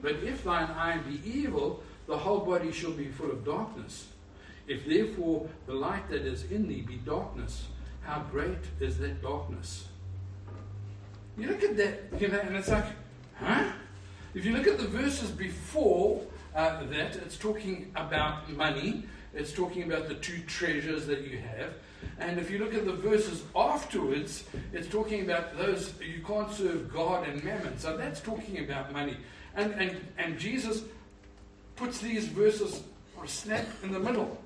[0.00, 4.08] But if thine eye be evil, the whole body shall be full of darkness.
[4.66, 7.66] If therefore the light that is in thee be darkness,
[8.02, 9.86] how great is that darkness?
[11.38, 12.84] You look at that, you know, and it's like,
[13.36, 13.72] huh?
[14.34, 16.22] If you look at the verses before
[16.54, 21.74] uh, that, it's talking about money, it's talking about the two treasures that you have.
[22.18, 26.92] And if you look at the verses afterwards, it's talking about those you can't serve
[26.92, 27.78] God and mammon.
[27.78, 29.16] So that's talking about money.
[29.54, 30.82] And, and, and Jesus
[31.76, 32.82] puts these verses
[33.16, 34.38] or snap in the middle.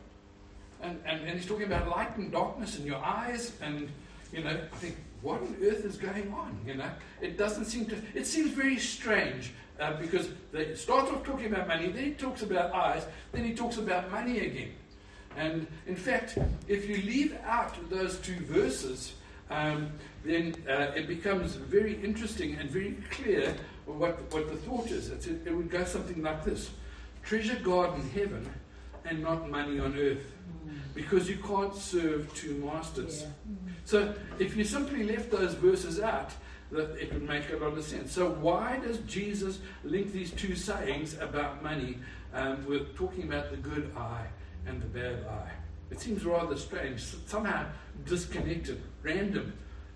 [0.82, 3.52] And, and, and he's talking about light and darkness in your eyes.
[3.62, 3.88] And,
[4.32, 4.96] you know, I think,
[5.26, 6.56] what on earth is going on?
[6.64, 11.24] You know, it doesn't seem to, it seems very strange uh, because they start off
[11.24, 14.70] talking about money, then he talks about eyes, then he talks about money again.
[15.36, 19.14] And in fact, if you leave out those two verses,
[19.50, 19.90] um,
[20.24, 25.10] then uh, it becomes very interesting and very clear what, what the thought is.
[25.10, 26.70] It's, it would go something like this
[27.24, 28.48] Treasure God in heaven
[29.04, 30.35] and not money on earth.
[30.94, 33.22] Because you can't serve two masters.
[33.22, 33.72] Yeah.
[33.84, 36.32] So if you simply left those verses out,
[36.72, 38.12] that it would make a lot of sense.
[38.12, 41.98] So why does Jesus link these two sayings about money
[42.34, 44.26] um, with talking about the good eye
[44.66, 45.52] and the bad eye?
[45.90, 47.66] It seems rather strange, somehow
[48.04, 49.52] disconnected, random,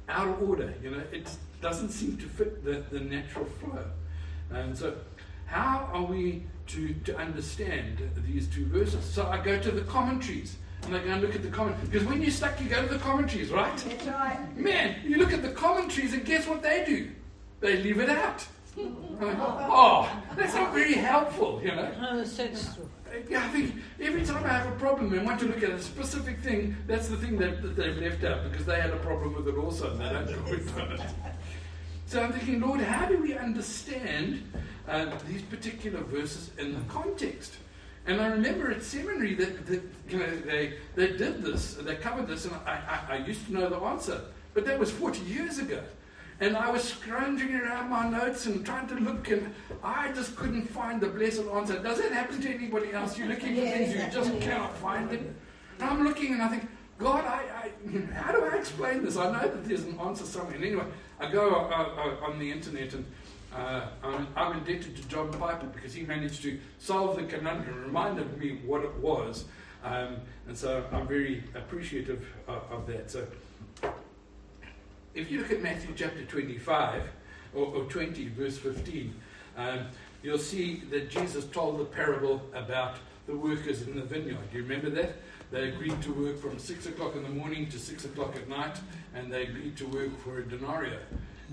[0.08, 0.72] out of order.
[0.82, 1.28] You know, it
[1.60, 3.84] doesn't seem to fit the, the natural flow.
[4.50, 4.96] And so,
[5.46, 9.04] how are we to, to understand these two verses?
[9.04, 11.88] So I go to the commentaries and I go and look at the commentaries.
[11.88, 13.76] Because when you're stuck, you go to the commentaries, right?
[13.76, 14.56] That's right.
[14.56, 17.10] Man, you look at the commentaries and guess what they do?
[17.60, 18.46] They leave it out.
[18.78, 21.92] oh, that's not very helpful, you know.
[22.24, 22.78] That's.
[23.28, 25.82] Yeah, I think every time I have a problem and want to look at a
[25.82, 29.34] specific thing, that's the thing that, that they've left out because they had a problem
[29.34, 31.14] with it also and they don't comment on it.
[32.06, 34.42] So I'm thinking, Lord, how do we understand
[34.88, 37.54] uh, these particular verses in the context?
[38.06, 42.26] And I remember at seminary that, that you know, they, they did this, they covered
[42.26, 44.22] this, and I, I, I used to know the answer.
[44.54, 45.82] But that was 40 years ago.
[46.40, 50.66] And I was scrounging around my notes and trying to look, and I just couldn't
[50.68, 51.78] find the blessed answer.
[51.78, 53.18] Does that happen to anybody else?
[53.18, 55.34] You're looking for things you just cannot find them.
[55.78, 56.66] And I'm looking and I think,
[56.98, 59.18] God, I, I, how do I explain this?
[59.18, 60.54] I know that there's an answer somewhere.
[60.54, 60.84] And anyway,
[61.18, 63.04] I go uh, uh, on the internet and
[63.54, 68.38] uh, I'm, I'm, indebted to John Piper because he managed to solve the conundrum, reminded
[68.38, 69.44] me what it was,
[69.82, 73.10] um, and so I'm very appreciative of, of, that.
[73.10, 73.26] So,
[75.14, 77.02] if you look at Matthew chapter 25
[77.54, 79.14] or, or 20, verse 15,
[79.56, 79.86] um,
[80.22, 84.38] you'll see that Jesus told the parable about the workers in the vineyard.
[84.52, 85.16] Do you remember that?
[85.50, 88.76] They agreed to work from 6 o'clock in the morning to 6 o'clock at night,
[89.14, 90.92] and they agreed to work for a denarii.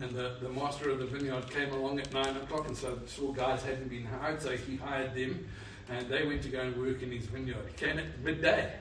[0.02, 3.32] And the, the master of the vineyard came along at 9 o'clock and so saw
[3.32, 5.48] guys hadn't been hired, so he hired them
[5.90, 7.66] and they went to go and work in his vineyard.
[7.70, 8.74] He came at midday,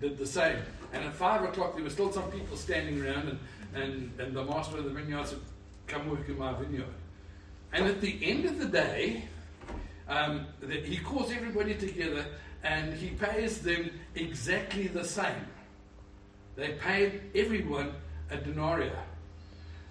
[0.00, 0.58] did the same.
[0.92, 3.38] And at 5 o'clock, there were still some people standing around, and,
[3.74, 5.40] and, and the master of the vineyard said,
[5.86, 6.86] Come work in my vineyard.
[7.72, 9.24] And at the end of the day,
[10.08, 12.24] um, the, he calls everybody together
[12.62, 15.46] and he pays them exactly the same.
[16.56, 17.92] They paid everyone
[18.30, 18.90] a denarii.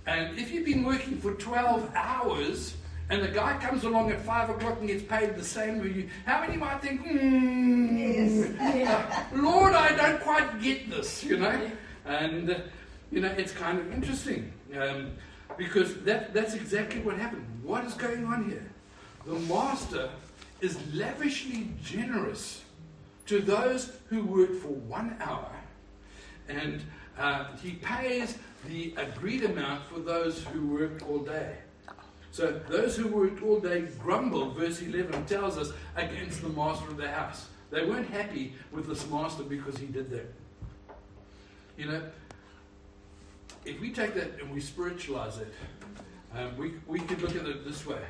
[0.05, 2.75] And if you've been working for 12 hours
[3.09, 6.09] and the guy comes along at 5 o'clock and gets paid the same as you,
[6.25, 8.87] how many might think, hmm, yes.
[8.89, 11.71] uh, Lord, I don't quite get this, you know?
[12.05, 12.59] And, uh,
[13.11, 15.11] you know, it's kind of interesting um,
[15.57, 17.45] because that, that's exactly what happened.
[17.63, 18.69] What is going on here?
[19.25, 20.09] The master
[20.59, 22.63] is lavishly generous
[23.27, 25.51] to those who work for one hour,
[26.49, 26.81] and
[27.17, 31.57] uh, he pays the agreed amount for those who worked all day.
[32.31, 36.97] So those who worked all day grumbled, verse 11 tells us, against the master of
[36.97, 37.47] the house.
[37.69, 40.33] They weren't happy with this master because he did that.
[41.77, 42.01] You know,
[43.65, 45.53] if we take that and we spiritualize it,
[46.35, 48.01] um, we, we could look at it this way.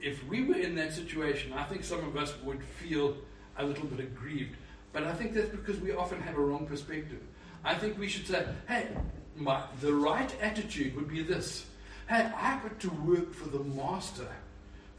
[0.00, 3.16] If we were in that situation, I think some of us would feel
[3.58, 4.56] a little bit aggrieved.
[4.92, 7.20] But I think that's because we often have a wrong perspective.
[7.64, 8.88] I think we should say, hey,
[9.36, 11.66] my, the right attitude would be this.
[12.08, 14.28] Hey, I got to work for the master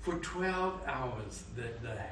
[0.02, 2.06] for 12 hours that day.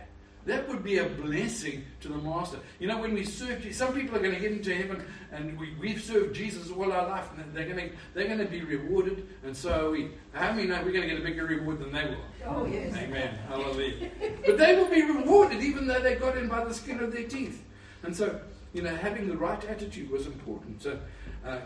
[0.45, 2.57] That would be a blessing to the Master.
[2.79, 5.73] You know, when we serve, some people are going to get into heaven, and we,
[5.79, 9.25] we've served Jesus all our life, and they're going to they're going to be rewarded,
[9.45, 10.11] and so we.
[10.33, 12.17] How many know we're going to get a bigger reward than they will?
[12.45, 12.93] Oh yes.
[12.93, 13.35] Amen.
[13.47, 14.11] Hallelujah.
[14.45, 17.23] but they will be rewarded, even though they got in by the skin of their
[17.23, 17.63] teeth.
[18.03, 18.41] And so,
[18.73, 20.81] you know, having the right attitude was important.
[20.81, 20.99] So,
[21.45, 21.59] uh,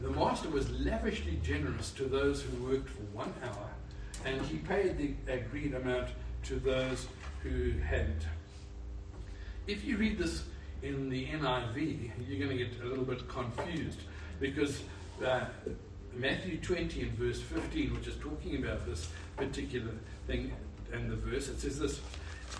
[0.00, 3.70] the Master was lavishly generous to those who worked for one hour,
[4.24, 6.08] and he paid the agreed amount
[6.44, 7.06] to those
[7.42, 8.26] who hadn't.
[9.66, 10.44] If you read this
[10.82, 14.00] in the NIV, you're going to get a little bit confused
[14.40, 14.82] because
[15.24, 15.44] uh,
[16.14, 19.92] Matthew 20 and verse 15, which is talking about this particular
[20.26, 20.52] thing
[20.92, 22.00] and the verse, it says this.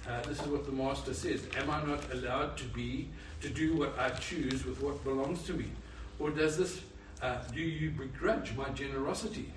[0.09, 3.09] Uh, this is what the master says Am I not allowed to be,
[3.44, 5.66] to do what I choose with what belongs to me?
[6.18, 6.80] Or does this,
[7.20, 9.52] uh, do you begrudge my generosity?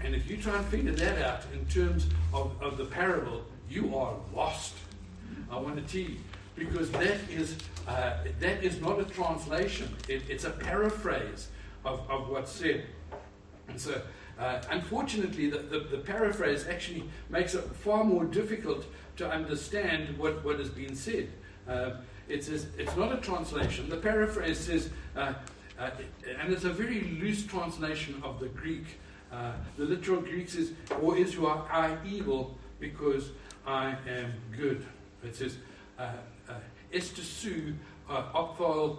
[0.00, 3.96] And if you try and figure that out in terms of, of the parable, you
[3.96, 4.74] are lost.
[5.48, 6.18] I want to tell you.
[6.56, 7.56] Because that is,
[7.86, 11.48] uh, that is not a translation, it, it's a paraphrase
[11.84, 12.86] of, of what's said.
[13.68, 14.00] And so,
[14.38, 18.84] uh, unfortunately, the, the, the, paraphrase actually makes it far more difficult
[19.16, 21.28] to understand what, what has been said.
[21.68, 21.92] Uh,
[22.28, 23.88] it says, it's not a translation.
[23.88, 25.34] The paraphrase says, uh,
[25.78, 25.90] uh,
[26.40, 28.84] and it's a very loose translation of the Greek
[29.32, 30.72] uh, the literal Greek says,
[31.02, 33.30] or is you are I evil because
[33.66, 34.86] I am good.
[35.24, 35.56] It says,
[35.98, 36.12] uh,
[36.48, 36.54] uh,
[36.92, 37.74] estesu,
[38.08, 38.96] uh,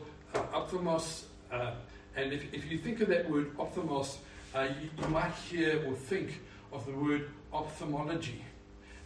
[2.16, 4.18] and if, if you think of that word ophthalmos,
[4.58, 6.42] uh, you, you, might hear or think
[6.74, 8.44] of the word ophthalmology.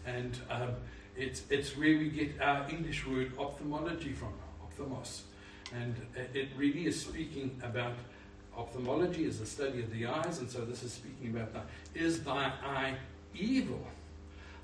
[0.06, 0.70] And um,
[1.18, 4.34] it's, it's where we get our English word ophthalmology from,
[4.64, 5.24] ophthalmos.
[5.74, 5.96] And
[6.34, 7.94] it really is speaking about
[8.58, 11.66] ophthalmology is the study of the eyes, and so this is speaking about that.
[11.96, 12.96] Is thy eye
[13.34, 13.86] evil?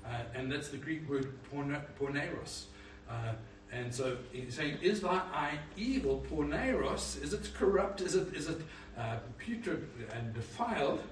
[0.04, 2.64] Uh, and that's the Greek word porneros.
[3.08, 3.32] Uh,
[3.72, 7.22] and so he's saying, is thy eye evil, porneros?
[7.22, 8.00] Is it corrupt?
[8.00, 8.60] Is it, is it
[8.96, 11.02] uh, putrid and defiled?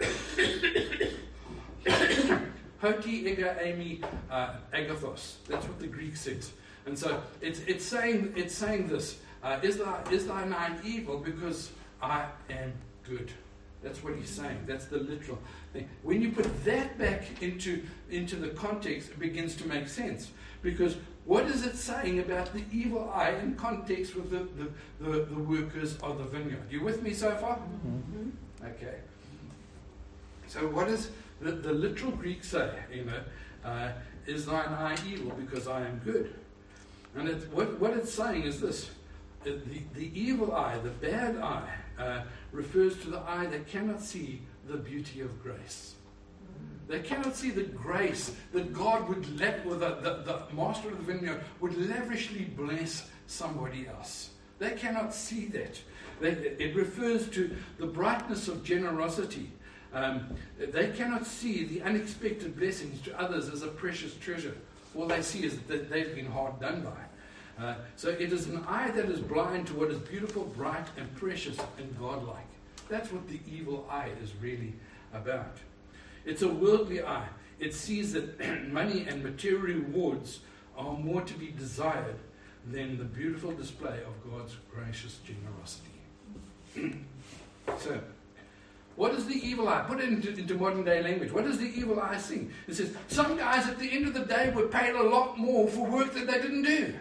[2.80, 5.34] Hoti ega ami uh, agathos.
[5.46, 6.52] That's what the Greek says.
[6.86, 9.18] And so it's, it's, saying, it's saying this.
[9.42, 11.70] Uh, is, thy, is thine eye evil because
[12.02, 12.72] I am
[13.04, 13.30] good.
[13.82, 14.58] That's what he's saying.
[14.66, 15.38] That's the literal
[15.72, 15.88] thing.
[16.02, 20.30] When you put that back into, into the context, it begins to make sense.
[20.62, 24.70] Because what is it saying about the evil eye in context with the, the,
[25.00, 26.64] the, the workers of the vineyard?
[26.70, 27.56] You with me so far?
[27.56, 28.30] Mm-hmm.
[28.64, 28.96] Okay.
[30.48, 32.70] So what does the, the literal Greek say?
[32.92, 33.20] You know,
[33.64, 33.92] uh,
[34.26, 36.34] is thine eye evil because I am good?
[37.16, 38.90] And it, what, what it's saying is this.
[39.44, 39.58] The,
[39.94, 44.76] the evil eye, the bad eye, uh, refers to the eye that cannot see the
[44.76, 45.94] beauty of grace.
[46.90, 50.96] They cannot see the grace that God would let, or the, the, the master of
[50.98, 54.30] the vineyard would lavishly bless somebody else.
[54.58, 55.80] They cannot see that.
[56.20, 59.52] They, it refers to the brightness of generosity.
[59.94, 64.56] Um, they cannot see the unexpected blessings to others as a precious treasure.
[64.96, 67.64] All they see is that they've been hard done by.
[67.64, 71.14] Uh, so it is an eye that is blind to what is beautiful, bright, and
[71.14, 72.48] precious and godlike.
[72.88, 74.72] That's what the evil eye is really
[75.14, 75.56] about.
[76.24, 77.28] It's a worldly eye.
[77.58, 78.38] It sees that
[78.72, 80.40] money and material rewards
[80.76, 82.16] are more to be desired
[82.66, 86.98] than the beautiful display of God's gracious generosity.
[87.78, 88.00] so,
[88.96, 89.84] what is the evil eye?
[89.86, 91.32] Put it into, into, modern day language.
[91.32, 92.48] What does the evil eye see?
[92.66, 95.68] It says, some guys at the end of the day were paid a lot more
[95.68, 96.94] for work that they didn't do.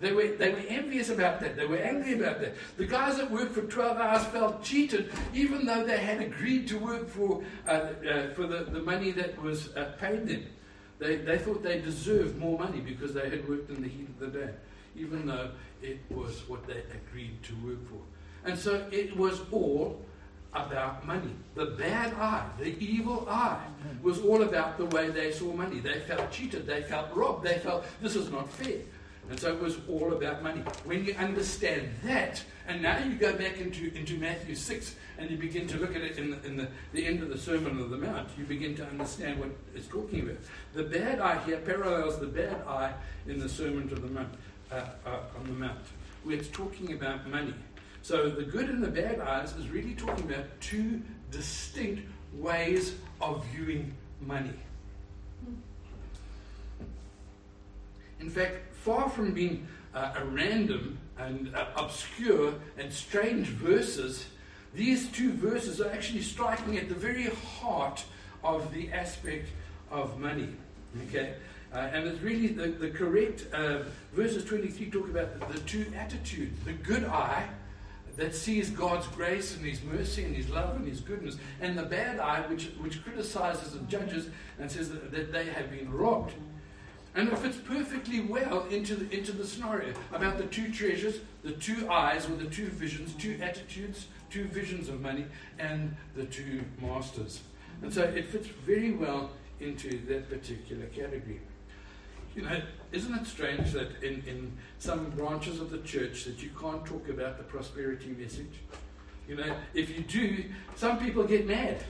[0.00, 1.56] They were, they were envious about that.
[1.56, 2.54] They were angry about that.
[2.78, 6.78] The guys that worked for 12 hours felt cheated, even though they had agreed to
[6.78, 10.46] work for, uh, uh, for the, the money that was uh, paid them.
[10.98, 14.18] They, they thought they deserved more money because they had worked in the heat of
[14.32, 14.50] the day.
[14.96, 15.50] even though
[15.82, 18.00] it was what they agreed to work for.
[18.44, 20.00] And so it was all
[20.52, 21.34] about money.
[21.54, 23.64] The bad eye, the evil eye,
[24.02, 25.80] was all about the way they saw money.
[25.80, 28.78] They felt cheated, they felt robbed, they felt this is not fair.
[29.28, 30.62] And so it was all about money.
[30.84, 35.36] When you understand that, and now you go back into, into Matthew 6 and you
[35.36, 37.90] begin to look at it in, the, in the, the end of the Sermon on
[37.90, 40.38] the Mount, you begin to understand what it's talking about.
[40.74, 42.92] The bad eye here parallels the bad eye
[43.26, 44.34] in the Sermon to the Mount,
[44.72, 45.78] uh, uh, on the Mount,
[46.24, 47.54] where it's talking about money.
[48.02, 52.02] So the good and the bad eyes is really talking about two distinct
[52.34, 54.54] ways of viewing money.
[58.20, 64.26] In fact, far from being uh, a random and uh, obscure and strange verses,
[64.74, 67.26] these two verses are actually striking at the very
[67.60, 68.04] heart
[68.42, 69.48] of the aspect
[69.90, 70.48] of money.
[71.08, 71.34] Okay?
[71.72, 73.80] Uh, and it's really the, the correct uh,
[74.12, 77.48] verses 23 talk about the, the two attitudes the good eye
[78.16, 81.84] that sees God's grace and His mercy and His love and His goodness, and the
[81.84, 84.28] bad eye, which, which criticizes and judges
[84.58, 86.32] and says that, that they have been robbed.
[87.14, 91.52] And it fits perfectly well into the, into the scenario about the two treasures, the
[91.52, 95.26] two eyes or the two visions, two attitudes, two visions of money,
[95.58, 97.40] and the two masters.
[97.82, 101.40] And so it fits very well into that particular category.
[102.36, 102.60] You know,
[102.92, 107.08] isn't it strange that in, in some branches of the church that you can't talk
[107.08, 108.60] about the prosperity message?
[109.28, 110.44] You know, if you do,
[110.76, 111.82] some people get mad.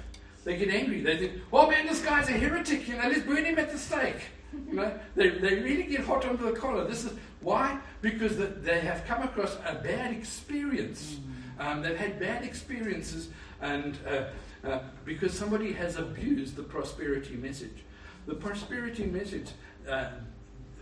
[0.45, 1.03] They get angry.
[1.03, 3.79] They think, oh man, this guy's a heretic, you know, let's burn him at the
[3.79, 4.23] stake.
[4.69, 6.87] You know, they, they really get hot under the collar.
[6.87, 7.79] This is why?
[8.03, 11.19] Because the, they have come across a bad experience.
[11.59, 13.31] Um, they've had bad experiences,
[13.61, 17.85] and uh, uh, because somebody has abused the prosperity message.
[18.27, 19.49] The prosperity message
[19.89, 20.11] uh,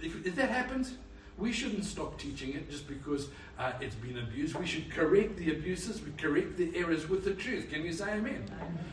[0.03, 0.95] if, if that happens,
[1.39, 3.29] we shouldn't stop teaching it just because
[3.59, 4.57] uh, it's been abused.
[4.57, 7.71] We should correct the abuses, we correct the errors with the truth.
[7.71, 8.45] Can you say amen?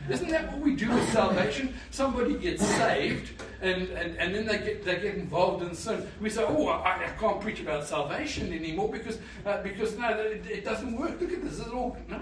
[0.08, 1.74] Isn't that what we do with salvation?
[1.90, 6.06] Somebody gets saved and, and, and then they get, they get involved in sin.
[6.20, 10.46] We say, oh, I, I can't preach about salvation anymore because, uh, because no, it,
[10.48, 11.20] it, doesn't work.
[11.20, 11.58] Look at this.
[11.58, 12.20] It's all, no.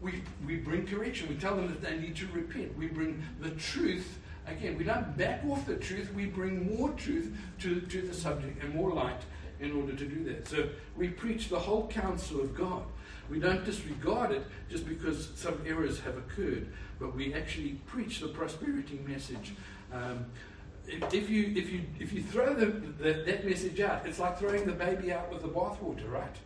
[0.00, 1.28] We, we bring correction.
[1.28, 2.76] We tell them that they need to repent.
[2.76, 4.18] We bring the truth
[4.58, 8.62] Again, we don't back off the truth, we bring more truth to, to the subject
[8.62, 9.20] and more light
[9.60, 10.46] in order to do that.
[10.48, 12.82] So we preach the whole counsel of God.
[13.30, 16.68] We don't disregard it just because some errors have occurred,
[17.00, 19.54] but we actually preach the prosperity message.
[19.92, 20.26] Um,
[20.86, 24.66] if, you if you if you throw the, the, that message out, it's like throwing
[24.66, 26.36] the baby out with the bathwater, right?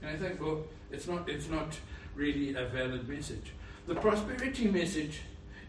[0.00, 1.76] And I think, well, it's not it's not
[2.14, 3.52] really a valid message.
[3.86, 5.22] The prosperity message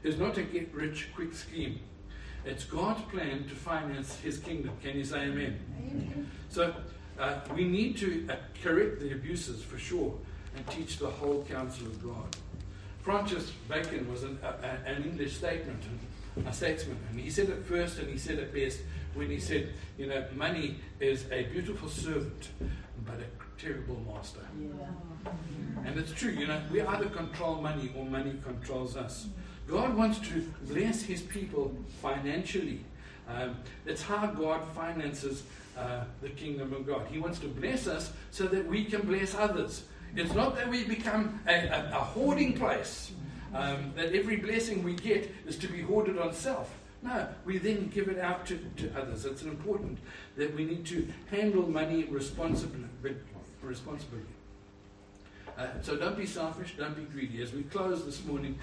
[0.03, 1.79] is not a get rich quick scheme.
[2.43, 4.71] It's God's plan to finance His kingdom.
[4.81, 5.59] Can you say amen?
[5.79, 6.31] amen.
[6.49, 6.73] So
[7.19, 10.13] uh, we need to uh, correct the abuses for sure
[10.55, 12.35] and teach the whole counsel of God.
[13.01, 15.81] Francis Bacon was an, a, an English statement,
[16.45, 18.79] a statesman, and he said it first and he said it best
[19.15, 22.49] when he said, you know, money is a beautiful servant,
[23.05, 24.39] but a terrible master.
[24.59, 25.31] Yeah.
[25.85, 29.27] And it's true, you know, we either control money or money controls us.
[29.67, 32.81] God wants to bless his people financially.
[33.27, 33.55] Um,
[33.85, 35.43] that's how God finances
[35.77, 37.07] uh, the kingdom of God.
[37.09, 39.83] He wants to bless us so that we can bless others.
[40.15, 43.11] It's not that we become a, a, a hoarding place,
[43.53, 46.69] um, that every blessing we get is to be hoarded on self.
[47.03, 49.25] No, we then give it out to, to others.
[49.25, 49.97] It's important
[50.35, 52.85] that we need to handle money responsibly.
[53.63, 54.19] responsibly.
[55.57, 57.41] Uh, so don't be selfish, don't be greedy.
[57.41, 58.57] As we close this morning,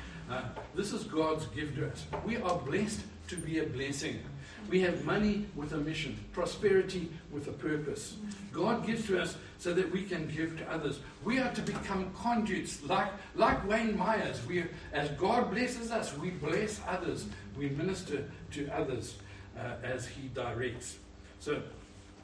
[0.74, 2.04] this is God's gift to us.
[2.24, 4.20] We are blessed to be a blessing.
[4.68, 8.16] We have money with a mission, prosperity with a purpose.
[8.52, 11.00] God gives to us so that we can give to others.
[11.24, 14.44] We are to become conduits like, like Wayne Myers.
[14.46, 17.26] We, as God blesses us, we bless others.
[17.56, 19.16] We minister to others
[19.58, 20.98] uh, as He directs.
[21.40, 21.62] So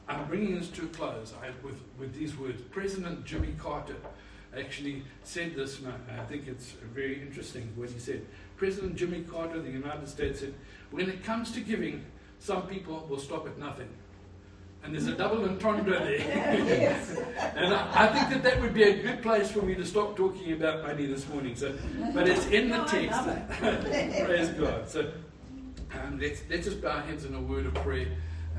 [0.07, 2.61] I'm bringing this to a close I, with, with these words.
[2.71, 3.95] President Jimmy Carter
[4.57, 8.25] actually said this, and I, I think it's very interesting what he said.
[8.57, 10.53] President Jimmy Carter of the United States said,
[10.91, 12.05] when it comes to giving,
[12.39, 13.89] some people will stop at nothing.
[14.83, 16.95] And there's a double entendre there.
[17.55, 20.15] and I, I, think that that would be a good place for me to stop
[20.15, 21.55] talking about money this morning.
[21.55, 21.75] So,
[22.13, 23.19] but it's in the text.
[23.59, 24.87] Praise God.
[24.87, 25.11] So
[25.93, 28.07] um, let's, let's just bow our heads in a word of prayer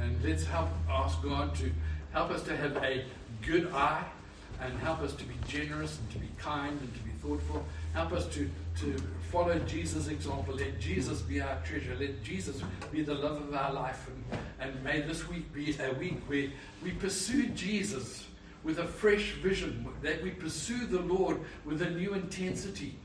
[0.01, 1.71] and let's help ask God to
[2.13, 3.05] help us to have a
[3.43, 4.05] good eye
[4.61, 7.65] and help us to be generous and to be kind and to be thoughtful.
[7.93, 8.51] Help us to,
[8.81, 8.97] to
[9.31, 10.55] follow Jesus' example.
[10.55, 11.97] Let Jesus be our treasure.
[11.99, 14.09] Let Jesus be the love of our life.
[14.09, 16.49] And, and may this week be a week where
[16.83, 18.27] we pursue Jesus
[18.65, 22.97] with a fresh vision, that we pursue the Lord with a new intensity.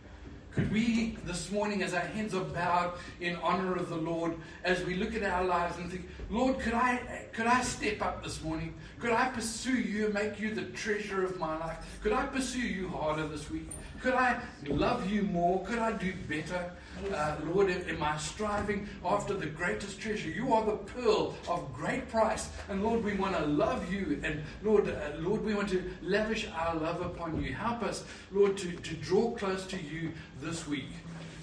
[0.54, 4.36] Could we this morning, as our heads are bowed in honor of the Lord,
[4.66, 8.22] as we look at our lives and think, Lord, could I, could I step up
[8.22, 8.74] this morning?
[8.99, 11.78] Could I pursue you and make you the treasure of my life?
[12.04, 13.70] Could I pursue you harder this week?
[14.02, 15.64] Could I love you more?
[15.66, 16.72] Could I do better?
[17.10, 20.30] Uh, Lord, am I striving after the greatest treasure?
[20.30, 22.49] You are the pearl of great price.
[22.70, 24.22] And Lord, we want to love you.
[24.24, 27.54] And Lord, uh, Lord, we want to lavish our love upon you.
[27.54, 30.89] Help us, Lord, to, to draw close to you this week.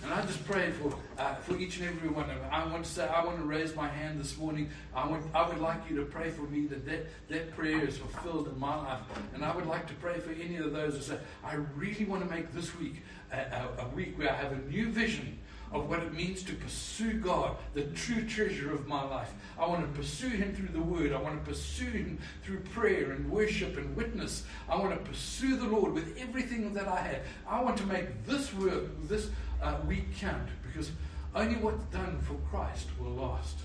[0.05, 2.49] And I just pray for, uh, for each and every one of them.
[2.51, 4.71] I want to say, I want to raise my hand this morning.
[4.95, 7.99] I, want, I would like you to pray for me that, that that prayer is
[7.99, 9.01] fulfilled in my life.
[9.35, 12.27] And I would like to pray for any of those who say, I really want
[12.27, 13.03] to make this week
[13.33, 15.38] a, a, a week where I have a new vision
[15.73, 19.33] of what it means to pursue God, the true treasure of my life.
[19.59, 21.13] I want to pursue Him through the Word.
[21.13, 24.45] I want to pursue Him through prayer and worship and witness.
[24.69, 27.21] I want to pursue the Lord with everything that I have.
[27.47, 29.31] I want to make this work, this
[29.63, 30.91] uh, week count, because
[31.35, 33.59] only what's done for Christ will last.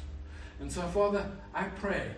[0.60, 2.16] And so, Father, I pray.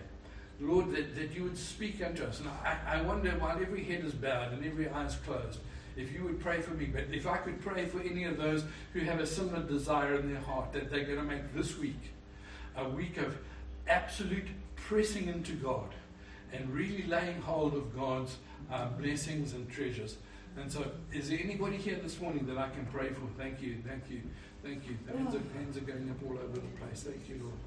[0.60, 2.40] Lord, that, that you would speak unto us.
[2.40, 5.58] And I, I wonder, while every head is bowed and every eye is closed,
[5.96, 6.86] if you would pray for me.
[6.86, 10.32] But if I could pray for any of those who have a similar desire in
[10.32, 12.12] their heart that they're going to make this week
[12.76, 13.36] a week of
[13.88, 15.94] absolute pressing into God
[16.52, 18.36] and really laying hold of God's
[18.70, 20.16] uh, blessings and treasures.
[20.58, 23.26] And so, is there anybody here this morning that I can pray for?
[23.38, 24.22] Thank you, thank you,
[24.62, 24.96] thank you.
[25.06, 27.02] The hands are, hands are going up all over the place.
[27.02, 27.58] Thank you, Lord.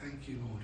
[0.00, 0.62] Thank you, Lord.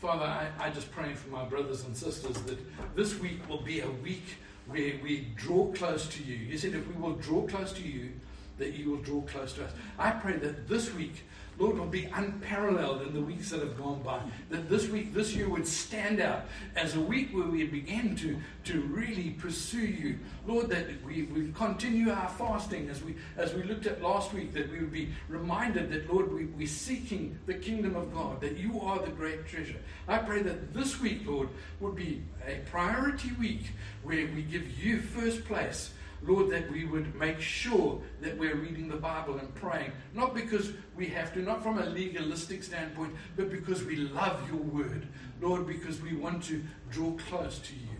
[0.00, 2.58] Father, I, I just pray for my brothers and sisters that
[2.96, 4.36] this week will be a week
[4.70, 6.36] we, we draw close to you.
[6.36, 8.10] You said if we will draw close to you,
[8.58, 9.72] that you will draw close to us.
[9.98, 11.24] I pray that this week,
[11.58, 14.20] Lord, will be unparalleled in the weeks that have gone by.
[14.50, 16.44] That this week, this year would stand out
[16.76, 20.18] as a week where we begin to, to really pursue you.
[20.46, 24.52] Lord, that we, we continue our fasting as we as we looked at last week,
[24.54, 28.56] that we would be reminded that, Lord, we, we're seeking the kingdom of God, that
[28.56, 29.78] you are the great treasure.
[30.06, 31.48] I pray that this week, Lord,
[31.80, 35.90] would be a priority week where we give you first place
[36.22, 40.72] Lord, that we would make sure that we're reading the Bible and praying, not because
[40.96, 45.06] we have to, not from a legalistic standpoint, but because we love your word.
[45.40, 47.96] Lord, because we want to draw close to you.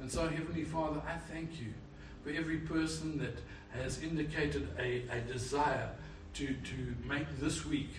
[0.00, 1.72] And so, Heavenly Father, I thank you
[2.22, 3.38] for every person that
[3.80, 5.90] has indicated a, a desire
[6.34, 7.90] to, to make this week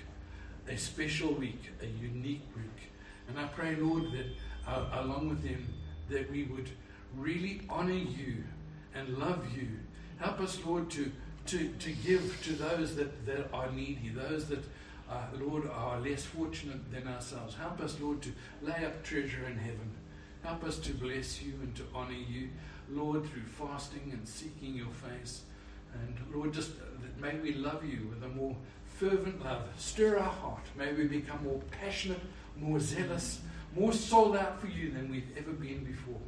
[0.69, 2.91] a special week, a unique week.
[3.27, 4.27] And I pray, Lord, that
[4.67, 5.67] uh, along with them,
[6.09, 6.69] that we would
[7.17, 8.43] really honor you
[8.95, 9.67] and love you.
[10.17, 11.11] Help us, Lord, to,
[11.47, 14.63] to, to give to those that, that are needy, those that,
[15.09, 17.55] uh, Lord, are less fortunate than ourselves.
[17.55, 18.31] Help us, Lord, to
[18.61, 19.91] lay up treasure in heaven.
[20.43, 22.49] Help us to bless you and to honor you,
[22.89, 25.41] Lord, through fasting and seeking your face.
[25.93, 26.71] And Lord, just
[27.19, 28.55] may we love you with a more
[28.87, 29.63] fervent love.
[29.77, 30.63] Stir our heart.
[30.77, 32.21] May we become more passionate,
[32.57, 33.41] more zealous,
[33.75, 36.21] more sold out for you than we've ever been before.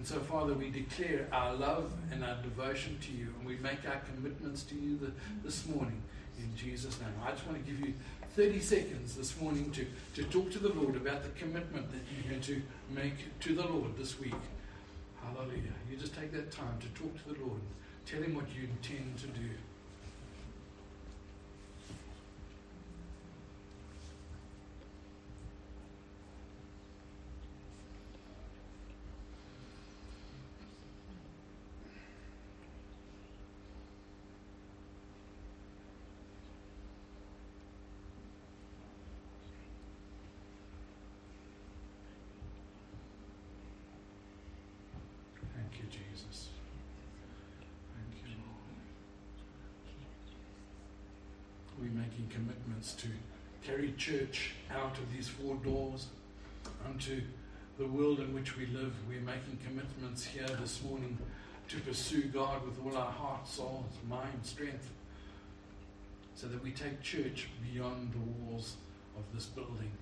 [0.00, 3.86] And so, Father, we declare our love and our devotion to you, and we make
[3.86, 5.12] our commitments to you the,
[5.44, 6.00] this morning
[6.38, 7.10] in Jesus' name.
[7.22, 7.92] I just want to give you
[8.34, 9.84] 30 seconds this morning to,
[10.14, 13.66] to talk to the Lord about the commitment that you're going to make to the
[13.66, 14.32] Lord this week.
[15.22, 15.74] Hallelujah.
[15.90, 17.60] You just take that time to talk to the Lord,
[18.06, 19.50] tell him what you intend to do.
[52.10, 52.28] making
[52.80, 53.08] to
[53.62, 56.06] carry church out of these four doors
[56.86, 57.20] unto
[57.78, 58.94] the world in which we live.
[59.06, 61.18] We're making commitments here this morning
[61.68, 64.88] to pursue God with all our heart, soul, mind, strength,
[66.34, 68.76] so that we take church beyond the walls
[69.14, 69.92] of this building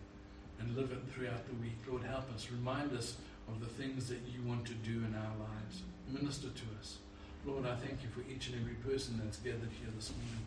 [0.60, 1.78] and live it throughout the week.
[1.88, 2.48] Lord, help us.
[2.52, 3.16] Remind us
[3.48, 5.82] of the things that you want to do in our lives.
[6.08, 6.98] Minister to us.
[7.44, 10.46] Lord, I thank you for each and every person that's gathered here this morning.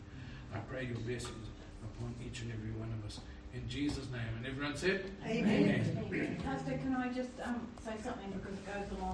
[0.54, 1.48] I pray your blessings
[1.84, 3.20] upon each and every one of us.
[3.54, 4.22] In Jesus' name.
[4.38, 5.06] And everyone said?
[5.26, 5.98] Amen.
[6.08, 6.38] Amen.
[6.44, 9.10] Pastor, can I just um, say something because it goes along?